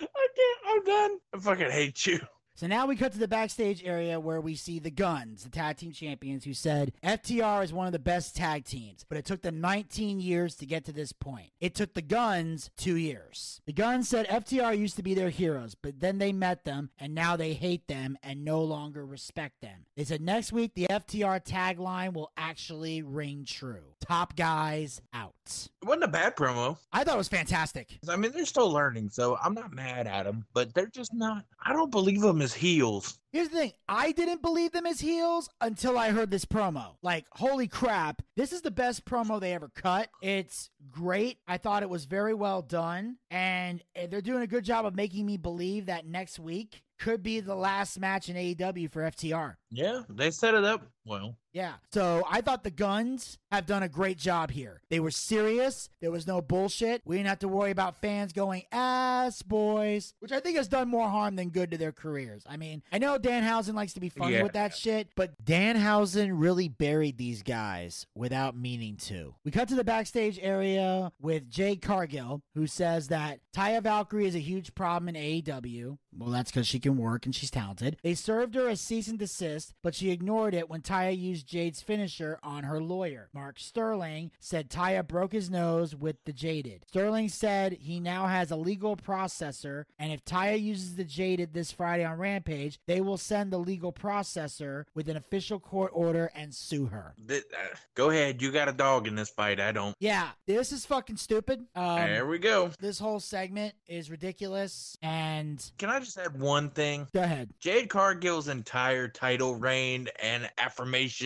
[0.00, 0.58] I can't.
[0.68, 1.18] I'm done.
[1.34, 2.20] I fucking hate you.
[2.58, 5.76] So now we cut to the backstage area where we see the Gunns, the tag
[5.76, 9.42] team champions, who said FTR is one of the best tag teams, but it took
[9.42, 11.52] them 19 years to get to this point.
[11.60, 13.60] It took the Gunns two years.
[13.66, 17.14] The Gunns said FTR used to be their heroes, but then they met them and
[17.14, 19.86] now they hate them and no longer respect them.
[19.96, 23.94] They said next week the FTR tagline will actually ring true.
[24.00, 25.34] Top guys out.
[25.46, 26.76] It wasn't a bad promo.
[26.92, 28.00] I thought it was fantastic.
[28.08, 31.44] I mean, they're still learning, so I'm not mad at them, but they're just not.
[31.64, 33.18] I don't believe them as heels.
[33.30, 36.94] Here's the thing I didn't believe them as heels until I heard this promo.
[37.02, 40.08] Like, holy crap, this is the best promo they ever cut.
[40.22, 41.38] It's great.
[41.46, 43.18] I thought it was very well done.
[43.30, 47.40] And they're doing a good job of making me believe that next week could be
[47.40, 49.54] the last match in AEW for FTR.
[49.70, 51.36] Yeah, they set it up well.
[51.58, 51.72] Yeah.
[51.92, 54.80] So I thought the Gunns have done a great job here.
[54.90, 55.90] They were serious.
[56.00, 57.02] There was no bullshit.
[57.04, 60.88] We didn't have to worry about fans going, ass boys, which I think has done
[60.88, 62.44] more harm than good to their careers.
[62.48, 64.44] I mean, I know Danhausen likes to be funny Yeah.
[64.44, 69.34] with that shit, but Danhausen really buried these guys without meaning to.
[69.44, 74.36] We cut to the backstage area with Jade Cargill, who says that Taya Valkyrie is
[74.36, 75.98] a huge problem in AEW.
[76.16, 77.96] Well, that's because she can work and she's talented.
[78.02, 81.80] They served her a cease and desist, but she ignored it when Taya used Jade's
[81.80, 83.30] finisher on her lawyer.
[83.32, 86.84] Mark Sterling said Taya broke his nose with the Jaded.
[86.88, 91.72] Sterling said he now has a legal processor, and if Taya uses the Jaded this
[91.72, 96.54] Friday on Rampage, they will send the legal processor with an official court order and
[96.54, 97.14] sue her.
[97.26, 99.58] Th- uh, go ahead, you got a dog in this fight.
[99.58, 99.94] I don't.
[100.00, 101.64] Yeah, this is fucking stupid.
[101.74, 102.70] Um, there we go.
[102.78, 107.06] this whole segment is ridiculous, and Can I just add one thing?
[107.14, 107.48] go ahead.
[107.58, 110.50] Jade Cargill's entire title reign and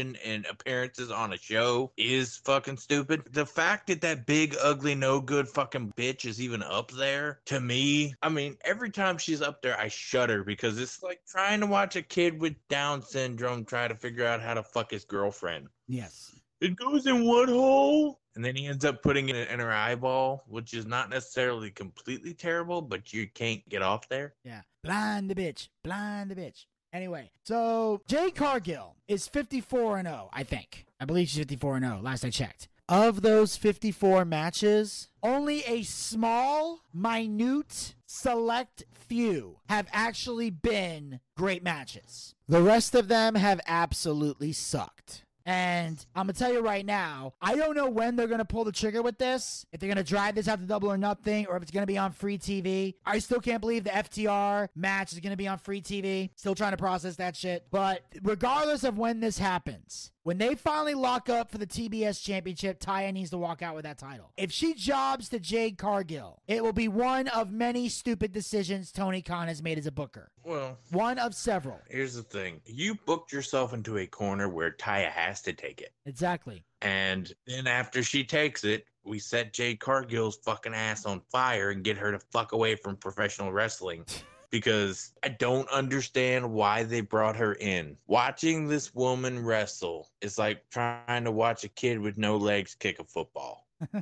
[0.02, 3.22] information and appearances on a show is fucking stupid.
[3.32, 7.60] The fact that that big, ugly, no good fucking bitch is even up there to
[7.60, 11.66] me, I mean, every time she's up there, I shudder because it's like trying to
[11.66, 15.68] watch a kid with Down syndrome try to figure out how to fuck his girlfriend.
[15.88, 16.34] Yes.
[16.60, 18.20] It goes in one hole.
[18.34, 22.32] And then he ends up putting it in her eyeball, which is not necessarily completely
[22.32, 24.34] terrible, but you can't get off there.
[24.42, 24.62] Yeah.
[24.82, 25.68] Blind the bitch.
[25.84, 26.64] Blind the bitch.
[26.92, 30.84] Anyway, so Jade Cargill is 54 and 0, I think.
[31.00, 32.68] I believe she's 54 and 0, last I checked.
[32.88, 42.34] Of those 54 matches, only a small, minute, select few have actually been great matches.
[42.46, 45.24] The rest of them have absolutely sucked.
[45.44, 48.72] And I'm gonna tell you right now, I don't know when they're gonna pull the
[48.72, 49.66] trigger with this.
[49.72, 51.98] If they're gonna drive this out to double or nothing, or if it's gonna be
[51.98, 52.94] on free TV.
[53.04, 56.30] I still can't believe the FTR match is gonna be on free TV.
[56.36, 57.66] Still trying to process that shit.
[57.70, 62.78] But regardless of when this happens, when they finally lock up for the TBS championship,
[62.80, 64.30] Taya needs to walk out with that title.
[64.36, 69.22] If she jobs to Jade Cargill, it will be one of many stupid decisions Tony
[69.22, 70.30] Khan has made as a booker.
[70.44, 71.80] Well, One of several.
[71.88, 75.92] here's the thing you booked yourself into a corner where Taya has to take it.
[76.06, 76.64] Exactly.
[76.80, 81.82] And then after she takes it, we set Jade Cargill's fucking ass on fire and
[81.82, 84.04] get her to fuck away from professional wrestling.
[84.52, 87.96] Because I don't understand why they brought her in.
[88.06, 93.00] Watching this woman wrestle is like trying to watch a kid with no legs kick
[93.00, 93.66] a football.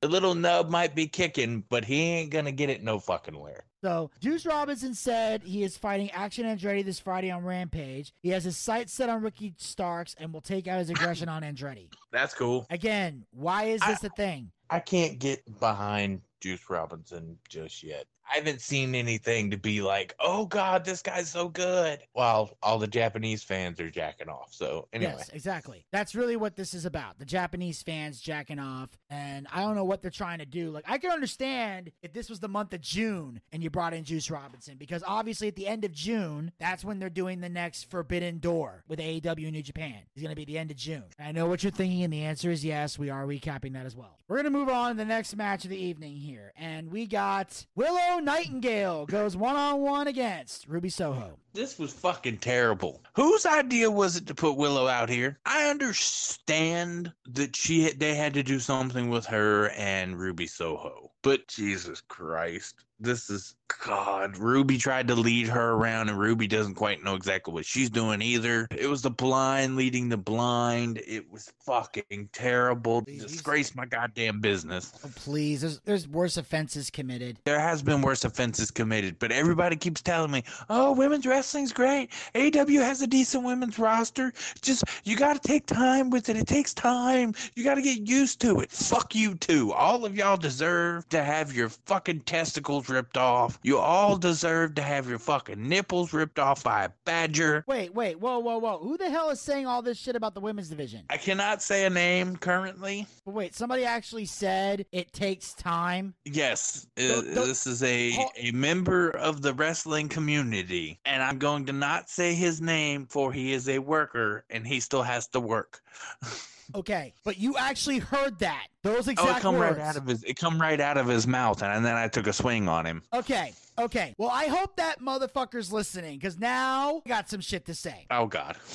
[0.00, 3.64] the little nub might be kicking, but he ain't gonna get it no fucking where.
[3.82, 8.12] So, Juice Robinson said he is fighting Action Andretti this Friday on Rampage.
[8.22, 11.42] He has his sights set on Ricky Starks and will take out his aggression on
[11.42, 11.88] Andretti.
[12.12, 12.66] That's cool.
[12.70, 14.50] Again, why is this a thing?
[14.70, 18.06] I can't get behind Juice Robinson just yet.
[18.30, 22.00] I haven't seen anything to be like, oh God, this guy's so good.
[22.12, 24.48] While all the Japanese fans are jacking off.
[24.52, 25.86] So anyway, Yes, exactly.
[25.92, 27.18] That's really what this is about.
[27.18, 30.70] The Japanese fans jacking off, and I don't know what they're trying to do.
[30.70, 34.04] Like, I can understand if this was the month of June and you brought in
[34.04, 37.90] Juice Robinson, because obviously at the end of June, that's when they're doing the next
[37.90, 40.00] Forbidden Door with AEW New Japan.
[40.14, 41.04] It's going to be the end of June.
[41.18, 42.98] I know what you're thinking, and the answer is yes.
[42.98, 44.18] We are recapping that as well.
[44.28, 47.06] We're going to move on to the next match of the evening here, and we
[47.06, 51.38] got Willow Nightingale goes one on one against Ruby Soho.
[51.52, 53.02] this was fucking terrible.
[53.14, 55.38] Whose idea was it to put Willow out here?
[55.44, 61.46] I understand that she they had to do something with her and Ruby Soho, but
[61.48, 63.54] Jesus Christ, this is
[63.84, 64.38] God.
[64.38, 68.22] Ruby tried to lead her around, and Ruby doesn't quite know exactly what she's doing
[68.22, 68.66] either.
[68.76, 71.02] It was the blind leading the blind.
[71.06, 73.02] It was fucking terrible.
[73.02, 73.22] Please.
[73.22, 74.92] Disgraced my goddamn business.
[75.04, 77.38] Oh, please, there's, there's worse offenses committed.
[77.44, 82.10] There has been worse offenses committed, but everybody keeps telling me, "Oh, women's wrestling's great.
[82.34, 84.32] AW has a decent women's roster.
[84.62, 86.36] Just you got to take time with it.
[86.36, 87.34] It takes time.
[87.54, 89.72] You got to get used to it." Fuck you too.
[89.72, 93.58] All of y'all deserve to have your fucking testicles ripped off.
[93.62, 97.64] You all deserve to have your fucking nipples ripped off by a badger.
[97.66, 98.78] Wait, wait, whoa, whoa, whoa.
[98.78, 101.04] Who the hell is saying all this shit about the women's division?
[101.10, 103.06] I cannot say a name currently.
[103.24, 106.14] But wait, somebody actually said it takes time.
[106.24, 111.22] Yes, uh, Don't- don't- this is a Hold- a member of the wrestling community, and
[111.22, 115.02] I'm going to not say his name, for he is a worker and he still
[115.02, 115.80] has to work.
[116.74, 118.66] Okay, but you actually heard that.
[118.82, 119.78] Those Oh, exact it come words.
[119.78, 122.26] right out of his it come right out of his mouth, and then I took
[122.26, 123.02] a swing on him.
[123.12, 124.14] okay, okay.
[124.18, 128.06] Well, I hope that motherfucker's listening, because now I got some shit to say.
[128.10, 128.56] Oh God,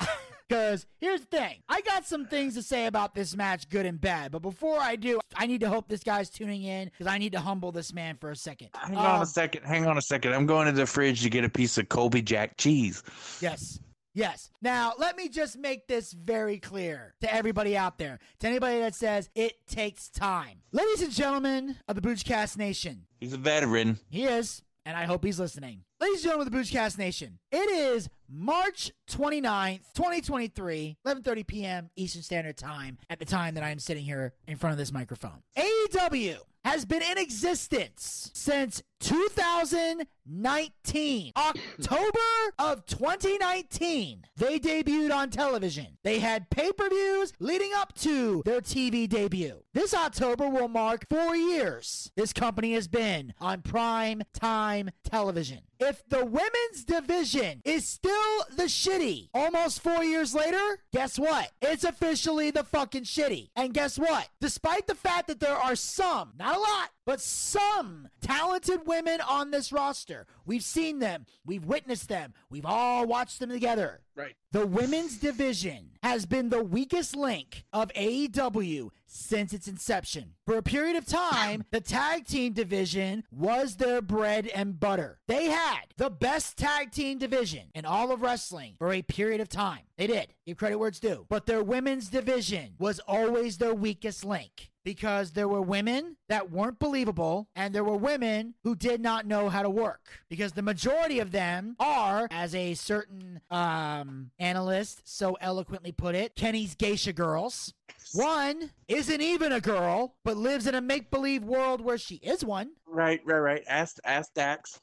[0.48, 4.00] Because here's the thing I got some things to say about this match, good and
[4.00, 4.32] bad.
[4.32, 7.32] But before I do, I need to hope this guy's tuning in, because I need
[7.32, 8.68] to humble this man for a second.
[8.74, 10.32] hang on Um, a second, hang on a second.
[10.32, 13.02] I'm going to the fridge to get a piece of Colby Jack cheese.
[13.42, 13.78] Yes.
[14.18, 14.50] Yes.
[14.60, 18.96] Now, let me just make this very clear to everybody out there, to anybody that
[18.96, 20.58] says it takes time.
[20.72, 23.98] Ladies and gentlemen of the Boochcast Nation, He's a veteran.
[24.10, 25.84] he is, and I hope he's listening.
[26.00, 31.90] Ladies and gentlemen of the Boochcast Nation, it is March 29th, 2023, 11:30 p.m.
[31.94, 34.92] Eastern Standard Time at the time that I am sitting here in front of this
[34.92, 35.42] microphone.
[35.56, 41.32] AEW has been in existence since 2019.
[41.36, 42.18] October
[42.58, 45.96] of 2019, they debuted on television.
[46.04, 49.62] They had pay-per-views leading up to their TV debut.
[49.72, 55.60] This October will mark 4 years this company has been on prime time television.
[55.80, 61.52] If the women's division is still the shitty almost four years later, guess what?
[61.62, 63.50] It's officially the fucking shitty.
[63.54, 64.28] And guess what?
[64.40, 69.50] Despite the fact that there are some, not a lot, but some talented women on
[69.50, 70.26] this roster.
[70.44, 74.02] We've seen them, we've witnessed them, we've all watched them together.
[74.14, 74.34] Right.
[74.52, 80.34] The women's division has been the weakest link of AEW since its inception.
[80.44, 85.18] For a period of time, the tag team division was their bread and butter.
[85.28, 89.48] They had the best tag team division in all of wrestling for a period of
[89.48, 89.84] time.
[89.96, 90.34] They did.
[90.46, 91.24] Give credit where it's due.
[91.30, 96.78] But their women's division was always their weakest link because there were women that weren't
[96.78, 101.18] believable and there were women who did not know how to work because the majority
[101.20, 107.74] of them are as a certain um, analyst so eloquently put it kenny's geisha girls
[108.14, 112.70] one isn't even a girl but lives in a make-believe world where she is one
[112.86, 113.64] Right, right, right.
[113.68, 114.80] Ask ask Dax.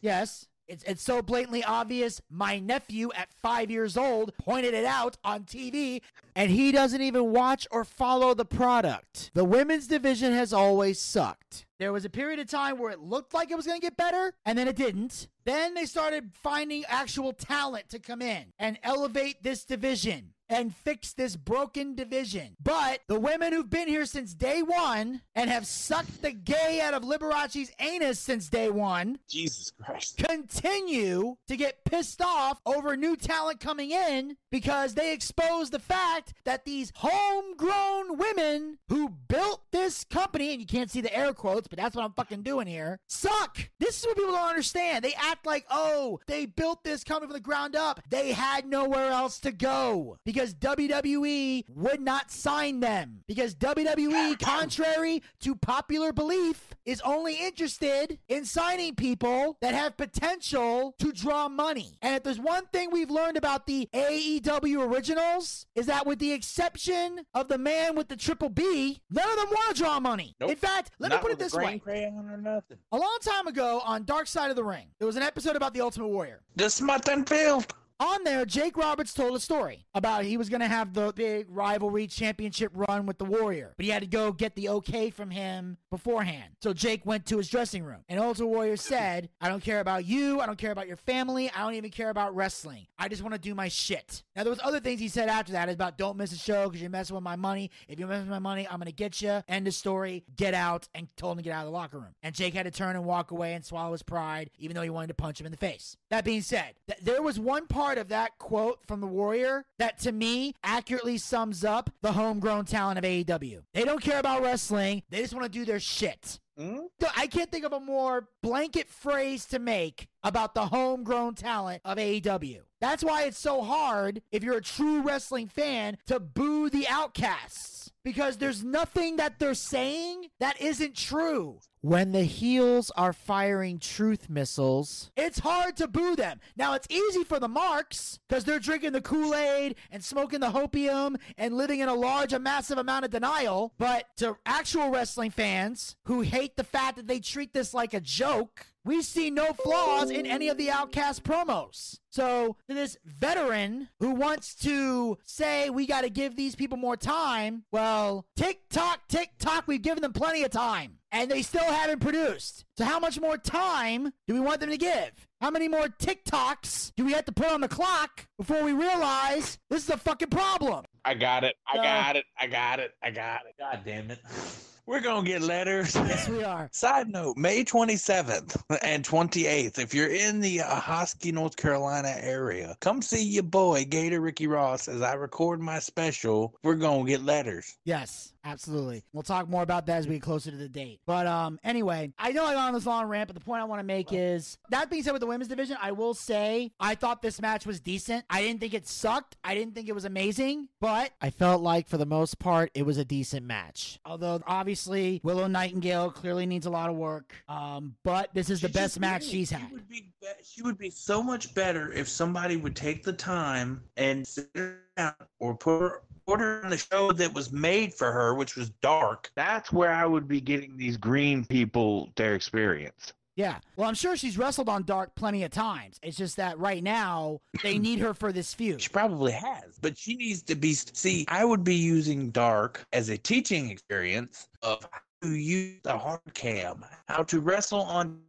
[0.00, 2.20] yes it's, it's so blatantly obvious.
[2.30, 6.00] My nephew at five years old pointed it out on TV,
[6.34, 9.30] and he doesn't even watch or follow the product.
[9.34, 11.66] The women's division has always sucked.
[11.78, 13.96] There was a period of time where it looked like it was going to get
[13.96, 15.28] better, and then it didn't.
[15.44, 21.12] Then they started finding actual talent to come in and elevate this division and fix
[21.12, 22.56] this broken division.
[22.62, 26.94] But the women who've been here since day one and have sucked the gay out
[26.94, 30.16] of Liberace's anus since day one Jesus Christ.
[30.18, 36.34] continue to get pissed off over new talent coming in because they expose the fact
[36.44, 41.66] that these homegrown women who built this company, and you can't see the air quotes,
[41.66, 43.58] but that's what I'm fucking doing here, suck.
[43.80, 45.04] This is what people don't understand.
[45.04, 48.00] They act like, oh, they built this company from the ground up.
[48.08, 53.22] They had nowhere else to go because WWE would not sign them.
[53.26, 60.94] Because WWE, contrary to popular belief, is only interested in signing people that have potential
[60.98, 61.96] to draw money.
[62.02, 66.32] And if there's one thing we've learned about the AEW originals, is that with the
[66.32, 70.34] exception of the man with the triple B, none of them want to draw money.
[70.40, 70.50] Nope.
[70.50, 71.78] In fact, let me put it this way.
[71.78, 72.78] crayon or nothing.
[72.92, 75.72] A long time ago on Dark Side of the Ring, there was an episode about
[75.74, 76.42] the Ultimate Warrior.
[76.56, 77.72] The smut and filth.
[78.00, 81.46] On there, Jake Roberts told a story about he was going to have the big
[81.48, 85.30] rivalry championship run with the Warrior, but he had to go get the okay from
[85.30, 86.56] him beforehand.
[86.60, 90.04] So Jake went to his dressing room, and Ultimate Warrior said, I don't care about
[90.06, 92.88] you, I don't care about your family, I don't even care about wrestling.
[92.98, 94.24] I just want to do my shit.
[94.34, 96.80] Now, there was other things he said after that about don't miss a show because
[96.80, 97.70] you're messing with my money.
[97.86, 99.42] If you mess with my money, I'm going to get you.
[99.48, 100.24] End of story.
[100.36, 102.14] Get out, and told him to get out of the locker room.
[102.24, 104.90] And Jake had to turn and walk away and swallow his pride, even though he
[104.90, 105.96] wanted to punch him in the face.
[106.10, 109.98] That being said, th- there was one part of that quote from the Warrior that
[110.00, 113.62] to me accurately sums up the homegrown talent of AEW.
[113.74, 116.40] They don't care about wrestling, they just want to do their shit.
[116.58, 116.86] Mm-hmm.
[117.00, 121.82] So I can't think of a more blanket phrase to make about the homegrown talent
[121.84, 122.60] of AEW.
[122.80, 127.83] That's why it's so hard, if you're a true wrestling fan, to boo the outcasts.
[128.04, 131.60] Because there's nothing that they're saying that isn't true.
[131.80, 136.40] When the heels are firing truth missiles, it's hard to boo them.
[136.56, 140.50] Now, it's easy for the marks because they're drinking the Kool Aid and smoking the
[140.50, 143.74] hopium and living in a large, a massive amount of denial.
[143.78, 148.00] But to actual wrestling fans who hate the fact that they treat this like a
[148.00, 151.98] joke, we see no flaws in any of the Outcast promos.
[152.10, 156.96] So, to this veteran who wants to say we got to give these people more
[156.96, 160.98] time, well, tick tock, tick tock, we've given them plenty of time.
[161.10, 162.64] And they still haven't produced.
[162.76, 165.10] So, how much more time do we want them to give?
[165.40, 169.58] How many more TikToks do we have to put on the clock before we realize
[169.70, 170.84] this is a fucking problem?
[171.04, 171.54] I got it.
[171.66, 171.82] I No.
[171.82, 172.24] got it.
[172.40, 172.92] I got it.
[173.02, 173.54] I got it.
[173.58, 174.18] God damn it.
[174.86, 175.94] We're gonna get letters.
[175.94, 176.68] Yes, we are.
[176.72, 179.78] Side note: May 27th and 28th.
[179.78, 184.46] If you're in the uh, Hosky, North Carolina area, come see your boy Gator Ricky
[184.46, 186.54] Ross as I record my special.
[186.62, 187.78] We're gonna get letters.
[187.84, 189.02] Yes, absolutely.
[189.12, 191.00] We'll talk more about that as we get closer to the date.
[191.06, 193.64] But um, anyway, I know I got on this long rant, but the point I
[193.64, 196.94] want to make is that being said, with the women's division, I will say I
[196.94, 198.24] thought this match was decent.
[198.30, 199.36] I didn't think it sucked.
[199.44, 202.84] I didn't think it was amazing, but I felt like for the most part it
[202.84, 203.98] was a decent match.
[204.04, 207.34] Although obviously Willow Nightingale clearly needs a lot of work.
[207.48, 209.30] Um, but this is the She best match did.
[209.30, 209.70] she's She had.
[209.72, 213.82] would be, be- she would be so much better if somebody would take the time
[213.96, 217.94] and sit her down or put her put her on the show that was made
[217.94, 219.30] for her, which was dark.
[219.36, 223.12] That's where I would be getting these green people their experience.
[223.36, 223.58] Yeah.
[223.76, 225.98] Well, I'm sure she's wrestled on Dark plenty of times.
[226.02, 228.80] It's just that right now they need her for this feud.
[228.80, 230.72] She probably has, but she needs to be.
[230.74, 234.86] See, I would be using dark as a teaching experience of
[235.30, 238.20] use the hard cam, how to wrestle on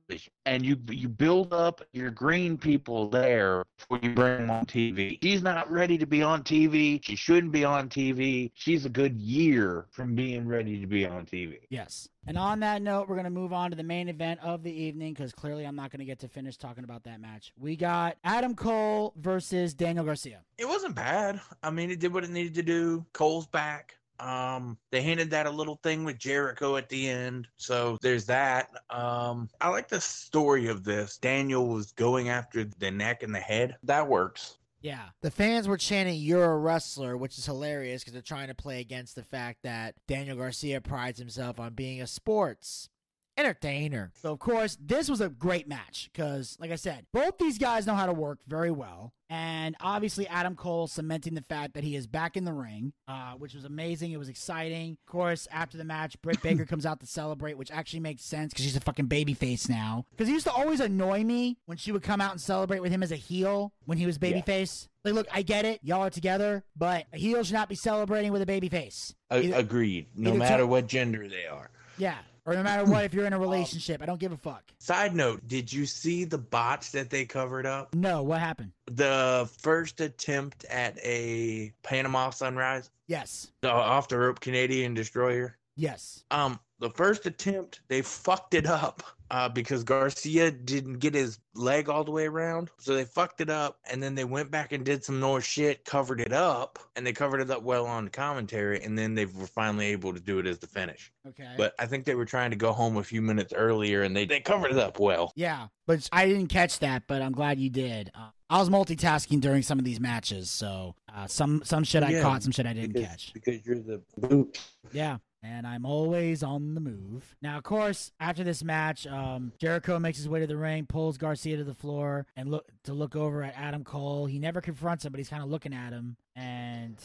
[0.46, 5.18] and you you build up your green people there before you bring them on TV.
[5.24, 7.04] She's not ready to be on TV.
[7.04, 8.52] She shouldn't be on TV.
[8.54, 11.60] She's a good year from being ready to be on TV.
[11.70, 12.08] Yes.
[12.28, 14.72] And on that note, we're going to move on to the main event of the
[14.72, 17.52] evening because clearly I'm not going to get to finish talking about that match.
[17.58, 20.41] We got Adam Cole versus Daniel Garcia.
[20.58, 21.39] It wasn't bad.
[21.64, 23.06] I mean, it did what it needed to do.
[23.14, 23.96] Cole's back.
[24.20, 27.47] Um, they handed that a little thing with Jericho at the end.
[27.57, 28.70] So there's that.
[28.89, 31.18] Um, I like the story of this.
[31.18, 33.76] Daniel was going after the neck and the head.
[33.84, 34.57] That works.
[34.82, 35.05] Yeah.
[35.22, 38.82] The fans were chanting, You're a wrestler, which is hilarious because they're trying to play
[38.82, 42.89] against the fact that Daniel Garcia prides himself on being a sports
[43.38, 44.11] entertainer.
[44.21, 47.86] So, of course, this was a great match because, like I said, both these guys
[47.86, 49.13] know how to work very well.
[49.27, 53.33] And obviously, Adam Cole cementing the fact that he is back in the ring, uh,
[53.33, 54.11] which was amazing.
[54.11, 54.97] It was exciting.
[55.07, 58.53] Of course, after the match, Britt Baker comes out to celebrate, which actually makes sense
[58.53, 60.05] because she's a fucking babyface now.
[60.11, 62.91] Because he used to always annoy me when she would come out and celebrate with
[62.91, 64.88] him as a heel when he was babyface.
[65.03, 65.79] Like, look, I get it.
[65.83, 69.15] Y'all are together, but a heel should not be celebrating with a babyface.
[69.31, 70.07] A- agreed.
[70.15, 71.71] No matter what gender they are.
[71.97, 72.17] Yeah.
[72.46, 74.64] Or no matter what, if you're in a relationship, I don't give a fuck.
[74.78, 77.93] Side note, did you see the botch that they covered up?
[77.96, 78.72] No, what happened?
[78.86, 83.48] The first attempt at a Panama Sunrise, Yes.
[83.62, 85.58] the off the rope Canadian destroyer.
[85.76, 86.24] Yes.
[86.30, 89.01] Um, the first attempt, they fucked it up
[89.32, 92.69] uh, because Garcia didn't get his leg all the way around.
[92.78, 95.84] So they fucked it up, and then they went back and did some more shit,
[95.86, 99.26] covered it up, and they covered it up well on the commentary, and then they
[99.26, 101.11] were finally able to do it as the finish.
[101.28, 101.53] Okay.
[101.57, 104.26] But I think they were trying to go home a few minutes earlier, and they,
[104.26, 105.32] they covered it up well.
[105.36, 108.11] Yeah, but I didn't catch that, but I'm glad you did.
[108.13, 112.09] Uh, I was multitasking during some of these matches, so uh, some some shit I
[112.11, 113.34] Yeah, caught, some shit I didn't because, catch.
[113.34, 114.59] because you're the boot.
[114.91, 115.17] Yeah.
[115.48, 117.36] And I'm always on the move.
[117.41, 121.18] Now, of course, after this match, um, Jericho makes his way to the ring, pulls
[121.20, 124.26] Garcia to the floor, and look to look over at Adam Cole.
[124.26, 126.18] He never confronts him, but he's kind of looking at him.
[126.36, 126.98] And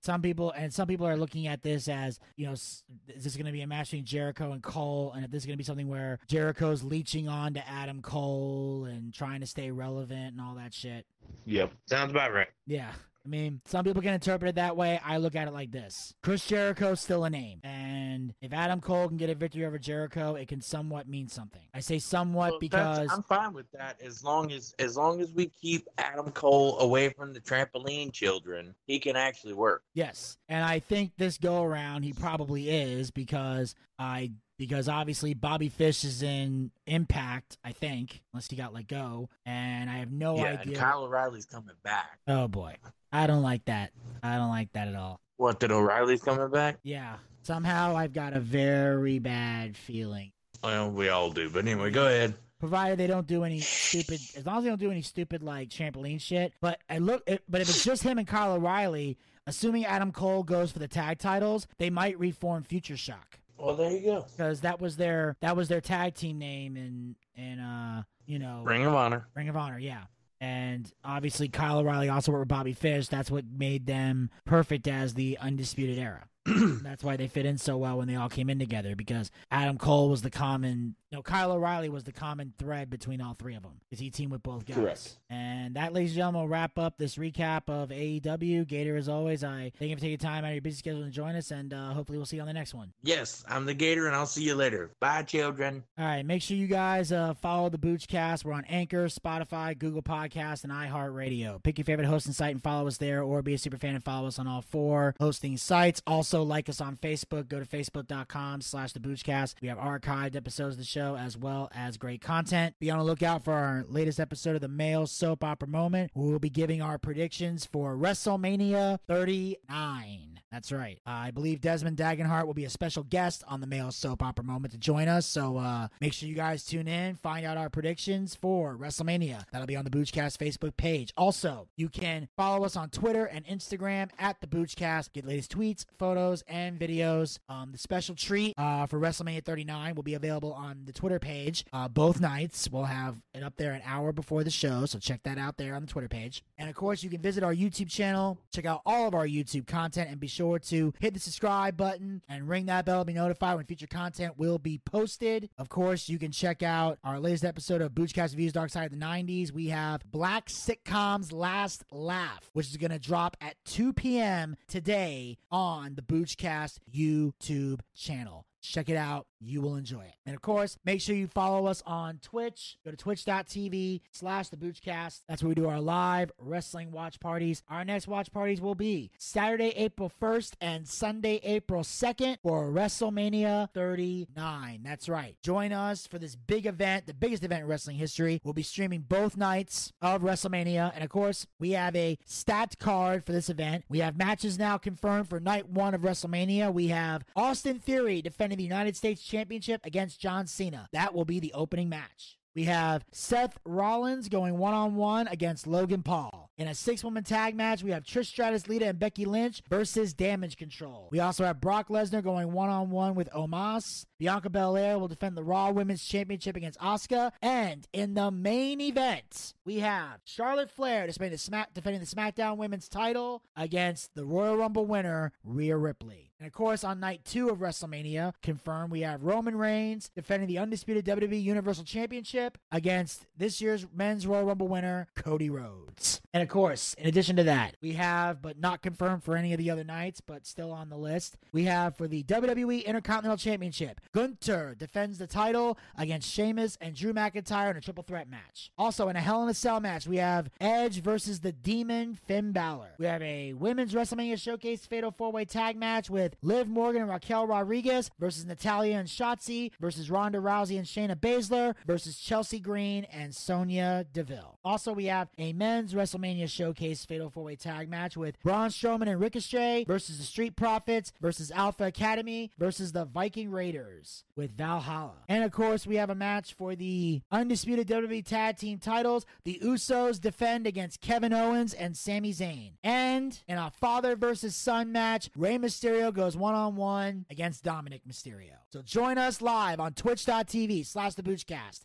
[0.00, 3.34] some people and some people are looking at this as you know s- is this
[3.34, 5.58] going to be a match between jericho and cole and if this is going to
[5.58, 10.40] be something where jericho's leeching on to adam cole and trying to stay relevant and
[10.40, 11.04] all that shit
[11.46, 12.46] Yep, sounds about right.
[12.68, 12.92] yeah
[13.26, 15.00] I mean, some people can interpret it that way.
[15.04, 17.60] I look at it like this Chris Jericho's still a name.
[17.64, 21.62] And if Adam Cole can get a victory over Jericho, it can somewhat mean something.
[21.74, 23.08] I say somewhat Well, because.
[23.10, 27.08] I'm fine with that as long as as long as we keep Adam Cole away
[27.08, 29.82] from the trampoline children, he can actually work.
[29.94, 35.68] Yes, and I think this go around he probably is because I because obviously Bobby
[35.68, 37.58] Fish is in Impact.
[37.64, 40.78] I think unless he got let go, and I have no yeah, and idea.
[40.78, 42.18] Kyle O'Reilly's coming back.
[42.26, 42.76] oh boy,
[43.16, 43.92] I don't like that.
[44.22, 45.20] I don't like that at all.
[45.38, 45.60] What?
[45.60, 46.78] That O'Reilly's coming back?
[46.82, 50.32] Yeah, somehow I've got a very bad feeling.
[50.62, 51.48] Well, we all do.
[51.50, 52.34] But anyway, go ahead.
[52.58, 55.68] Provided they don't do any stupid, as long as they don't do any stupid like
[55.68, 56.52] trampoline shit.
[56.60, 60.72] But I look, but if it's just him and Kyle O'Reilly, assuming Adam Cole goes
[60.72, 63.38] for the tag titles, they might reform Future Shock.
[63.58, 64.26] Well, there you go.
[64.36, 68.62] because that was their that was their tag team name and and uh you know
[68.64, 69.26] Ring of Honor.
[69.34, 70.02] Ring of Honor, yeah.
[70.46, 73.08] And obviously Kyle O'Reilly also worked with Bobby Fish.
[73.08, 76.28] That's what made them perfect as the undisputed era.
[76.82, 79.78] That's why they fit in so well when they all came in together because Adam
[79.78, 83.62] Cole was the common, no, Kyle O'Reilly was the common thread between all three of
[83.62, 84.76] them because he teamed with both guys.
[84.76, 85.18] Correct.
[85.28, 88.66] And that, ladies and gentlemen, will wrap up this recap of AEW.
[88.66, 91.10] Gator, as always, I thank you for taking time out of your busy schedule to
[91.10, 92.92] join us, and uh, hopefully we'll see you on the next one.
[93.02, 94.90] Yes, I'm the Gator, and I'll see you later.
[95.00, 95.82] Bye, children.
[95.98, 98.44] All right, make sure you guys uh, follow the Boochcast.
[98.44, 101.62] We're on Anchor, Spotify, Google Podcasts, and iHeartRadio.
[101.62, 104.04] Pick your favorite hosting site and follow us there, or be a super fan and
[104.04, 106.02] follow us on all four hosting sites.
[106.06, 107.48] Also, like us on Facebook.
[107.48, 109.54] Go to facebook.com slash the Boochcast.
[109.60, 112.74] We have archived episodes of the show as well as great content.
[112.78, 116.10] Be on the lookout for our latest episode of the Male Soap Opera Moment.
[116.14, 120.36] We will be giving our predictions for WrestleMania 39.
[120.56, 120.98] That's right.
[121.06, 124.44] Uh, I believe Desmond Dagenhart will be a special guest on the Male Soap Opera
[124.44, 125.26] Moment to join us.
[125.26, 129.44] So uh, make sure you guys tune in, find out our predictions for WrestleMania.
[129.52, 131.12] That'll be on the Boochcast Facebook page.
[131.16, 135.12] Also, you can follow us on Twitter and Instagram at the Boochcast.
[135.12, 137.38] Get latest tweets, photos, and videos.
[137.48, 141.64] Um, the special treat uh, for WrestleMania 39 will be available on the Twitter page
[141.72, 142.68] uh, both nights.
[142.70, 145.74] We'll have it up there an hour before the show, so check that out there
[145.74, 146.42] on the Twitter page.
[146.58, 149.66] And of course, you can visit our YouTube channel, check out all of our YouTube
[149.66, 153.12] content, and be sure to hit the subscribe button and ring that bell to be
[153.12, 155.50] notified when future content will be posted.
[155.58, 158.98] Of course, you can check out our latest episode of Boochcast Reviews Dark Side of
[158.98, 159.52] the 90s.
[159.52, 164.56] We have Black Sitcom's Last Laugh, which is going to drop at 2 p.m.
[164.68, 168.44] today on the Boochcast YouTube channel.
[168.72, 169.26] Check it out.
[169.40, 170.14] You will enjoy it.
[170.24, 172.78] And of course, make sure you follow us on Twitch.
[172.84, 175.22] Go to twitch.tv slash the Boochcast.
[175.28, 177.62] That's where we do our live wrestling watch parties.
[177.68, 183.70] Our next watch parties will be Saturday, April 1st and Sunday, April 2nd for WrestleMania
[183.72, 184.80] 39.
[184.82, 185.36] That's right.
[185.42, 188.40] Join us for this big event, the biggest event in wrestling history.
[188.42, 190.92] We'll be streaming both nights of WrestleMania.
[190.94, 193.84] And of course, we have a stacked card for this event.
[193.88, 196.72] We have matches now confirmed for night one of WrestleMania.
[196.72, 200.88] We have Austin Theory defending the United States Championship against John Cena.
[200.92, 202.38] That will be the opening match.
[202.54, 206.45] We have Seth Rollins going one on one against Logan Paul.
[206.58, 210.14] In a six woman tag match, we have Trish Stratus, Lita, and Becky Lynch versus
[210.14, 211.08] Damage Control.
[211.10, 214.06] We also have Brock Lesnar going one on one with Omos.
[214.18, 217.32] Bianca Belair will defend the Raw Women's Championship against Asuka.
[217.42, 224.14] And in the main event, we have Charlotte Flair defending the, SmackDown Women's title against
[224.14, 226.32] the Royal Rumble winner, Rhea Ripley.
[226.38, 230.58] And of course, on night two of WrestleMania, confirmed we have Roman Reigns defending the
[230.58, 236.20] undisputed WWE Universal Championship against this year's men's Royal Rumble winner, Cody Rhodes.
[236.34, 239.58] And of course, in addition to that, we have, but not confirmed for any of
[239.58, 244.00] the other nights, but still on the list, we have for the WWE Intercontinental Championship,
[244.12, 248.70] Gunther defends the title against Sheamus and Drew McIntyre in a triple threat match.
[248.78, 252.52] Also, in a Hell in a Cell match, we have Edge versus the Demon Finn
[252.52, 252.94] Balor.
[252.98, 257.10] We have a Women's WrestleMania Showcase Fatal Four Way Tag match with Liv Morgan and
[257.10, 263.02] Raquel Rodriguez versus Natalya and Shotzi versus Ronda Rousey and Shayna Baszler versus Chelsea Green
[263.04, 264.60] and Sonya Deville.
[264.64, 269.08] Also, we have a men's WrestleMania Showcase Fatal Four Way Tag match with Braun Strowman
[269.08, 275.24] and Ricochet versus the Street Profits versus Alpha Academy versus the Viking Raiders with Valhalla.
[275.28, 279.24] And of course, we have a match for the undisputed WWE Tag Team titles.
[279.44, 282.72] The Usos defend against Kevin Owens and Sami Zayn.
[282.82, 288.02] And in a father versus son match, Rey Mysterio goes one on one against Dominic
[288.08, 288.56] Mysterio.
[288.70, 291.22] So join us live on twitch.tv slash the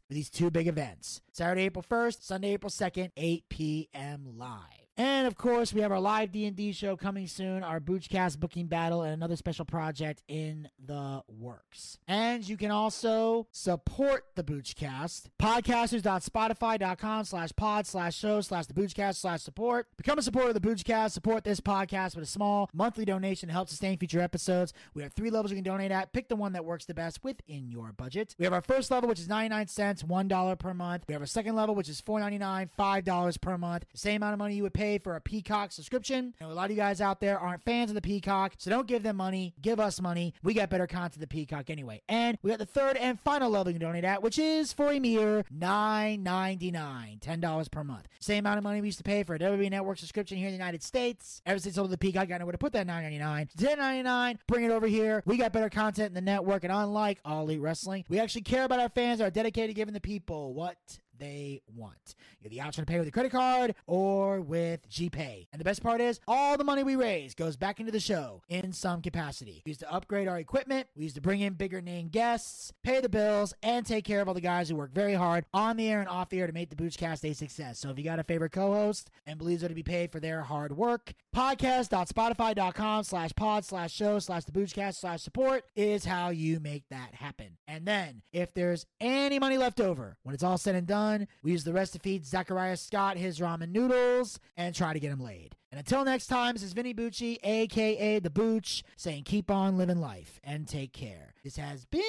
[0.07, 1.21] for these two big events.
[1.33, 4.25] Saturday, April 1st, Sunday, April 2nd, 8 p.m.
[4.37, 4.80] live.
[5.01, 9.01] And of course, we have our live D&D show coming soon, our Boochcast booking battle,
[9.01, 11.97] and another special project in the works.
[12.07, 15.29] And you can also support the Boochcast.
[15.41, 19.87] Podcasters.spotify.com slash pod slash show slash the Boochcast slash support.
[19.97, 21.13] Become a supporter of the Boochcast.
[21.13, 24.71] Support this podcast with a small monthly donation to help sustain future episodes.
[24.93, 26.13] We have three levels you can donate at.
[26.13, 28.35] Pick the one that works the best within your budget.
[28.37, 31.05] We have our first level, which is 99 cents, $1 per month.
[31.07, 33.85] We have our second level, which is $4.99, $5 per month.
[33.91, 36.33] The same amount of money you would pay for a Peacock subscription.
[36.39, 38.87] And a lot of you guys out there aren't fans of the Peacock, so don't
[38.87, 39.53] give them money.
[39.61, 40.33] Give us money.
[40.43, 42.01] We got better content than the Peacock anyway.
[42.09, 44.91] And we got the third and final level you can donate at, which is for
[44.91, 48.07] a mere $9.99, $10 per month.
[48.19, 50.53] Same amount of money we used to pay for a WWE Network subscription here in
[50.53, 51.41] the United States.
[51.45, 53.55] Ever since I sold the Peacock, I know where to put that $9.99.
[53.55, 55.23] $10.99, bring it over here.
[55.25, 58.63] We got better content in the network, and unlike All Elite Wrestling, we actually care
[58.63, 60.77] about our fans, are dedicated to giving the people what
[61.21, 62.15] they want.
[62.39, 65.47] You have the option to pay with a credit card or with GPay.
[65.53, 68.41] And the best part is, all the money we raise goes back into the show
[68.49, 69.61] in some capacity.
[69.65, 72.99] We used to upgrade our equipment, we used to bring in bigger name guests, pay
[72.99, 75.87] the bills, and take care of all the guys who work very hard on the
[75.89, 77.77] air and off the air to make the Boochcast a success.
[77.77, 80.41] So if you got a favorite co-host and believes they're to be paid for their
[80.41, 86.59] hard work, podcast.spotify.com slash pod slash show slash the Boochcast slash support is how you
[86.59, 87.57] make that happen.
[87.67, 91.10] And then, if there's any money left over, when it's all said and done,
[91.43, 95.11] we use the rest to feed Zachariah Scott his ramen noodles and try to get
[95.11, 95.55] him laid.
[95.71, 99.99] And until next time, this is Vinny Bucci, aka The Booch, saying keep on living
[99.99, 101.33] life and take care.
[101.43, 102.01] This has been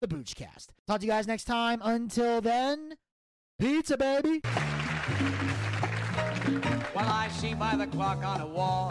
[0.00, 0.68] The Boochcast.
[0.86, 1.80] Talk to you guys next time.
[1.82, 2.94] Until then,
[3.58, 4.40] pizza, baby!
[6.94, 8.90] Well, I see by the clock on a wall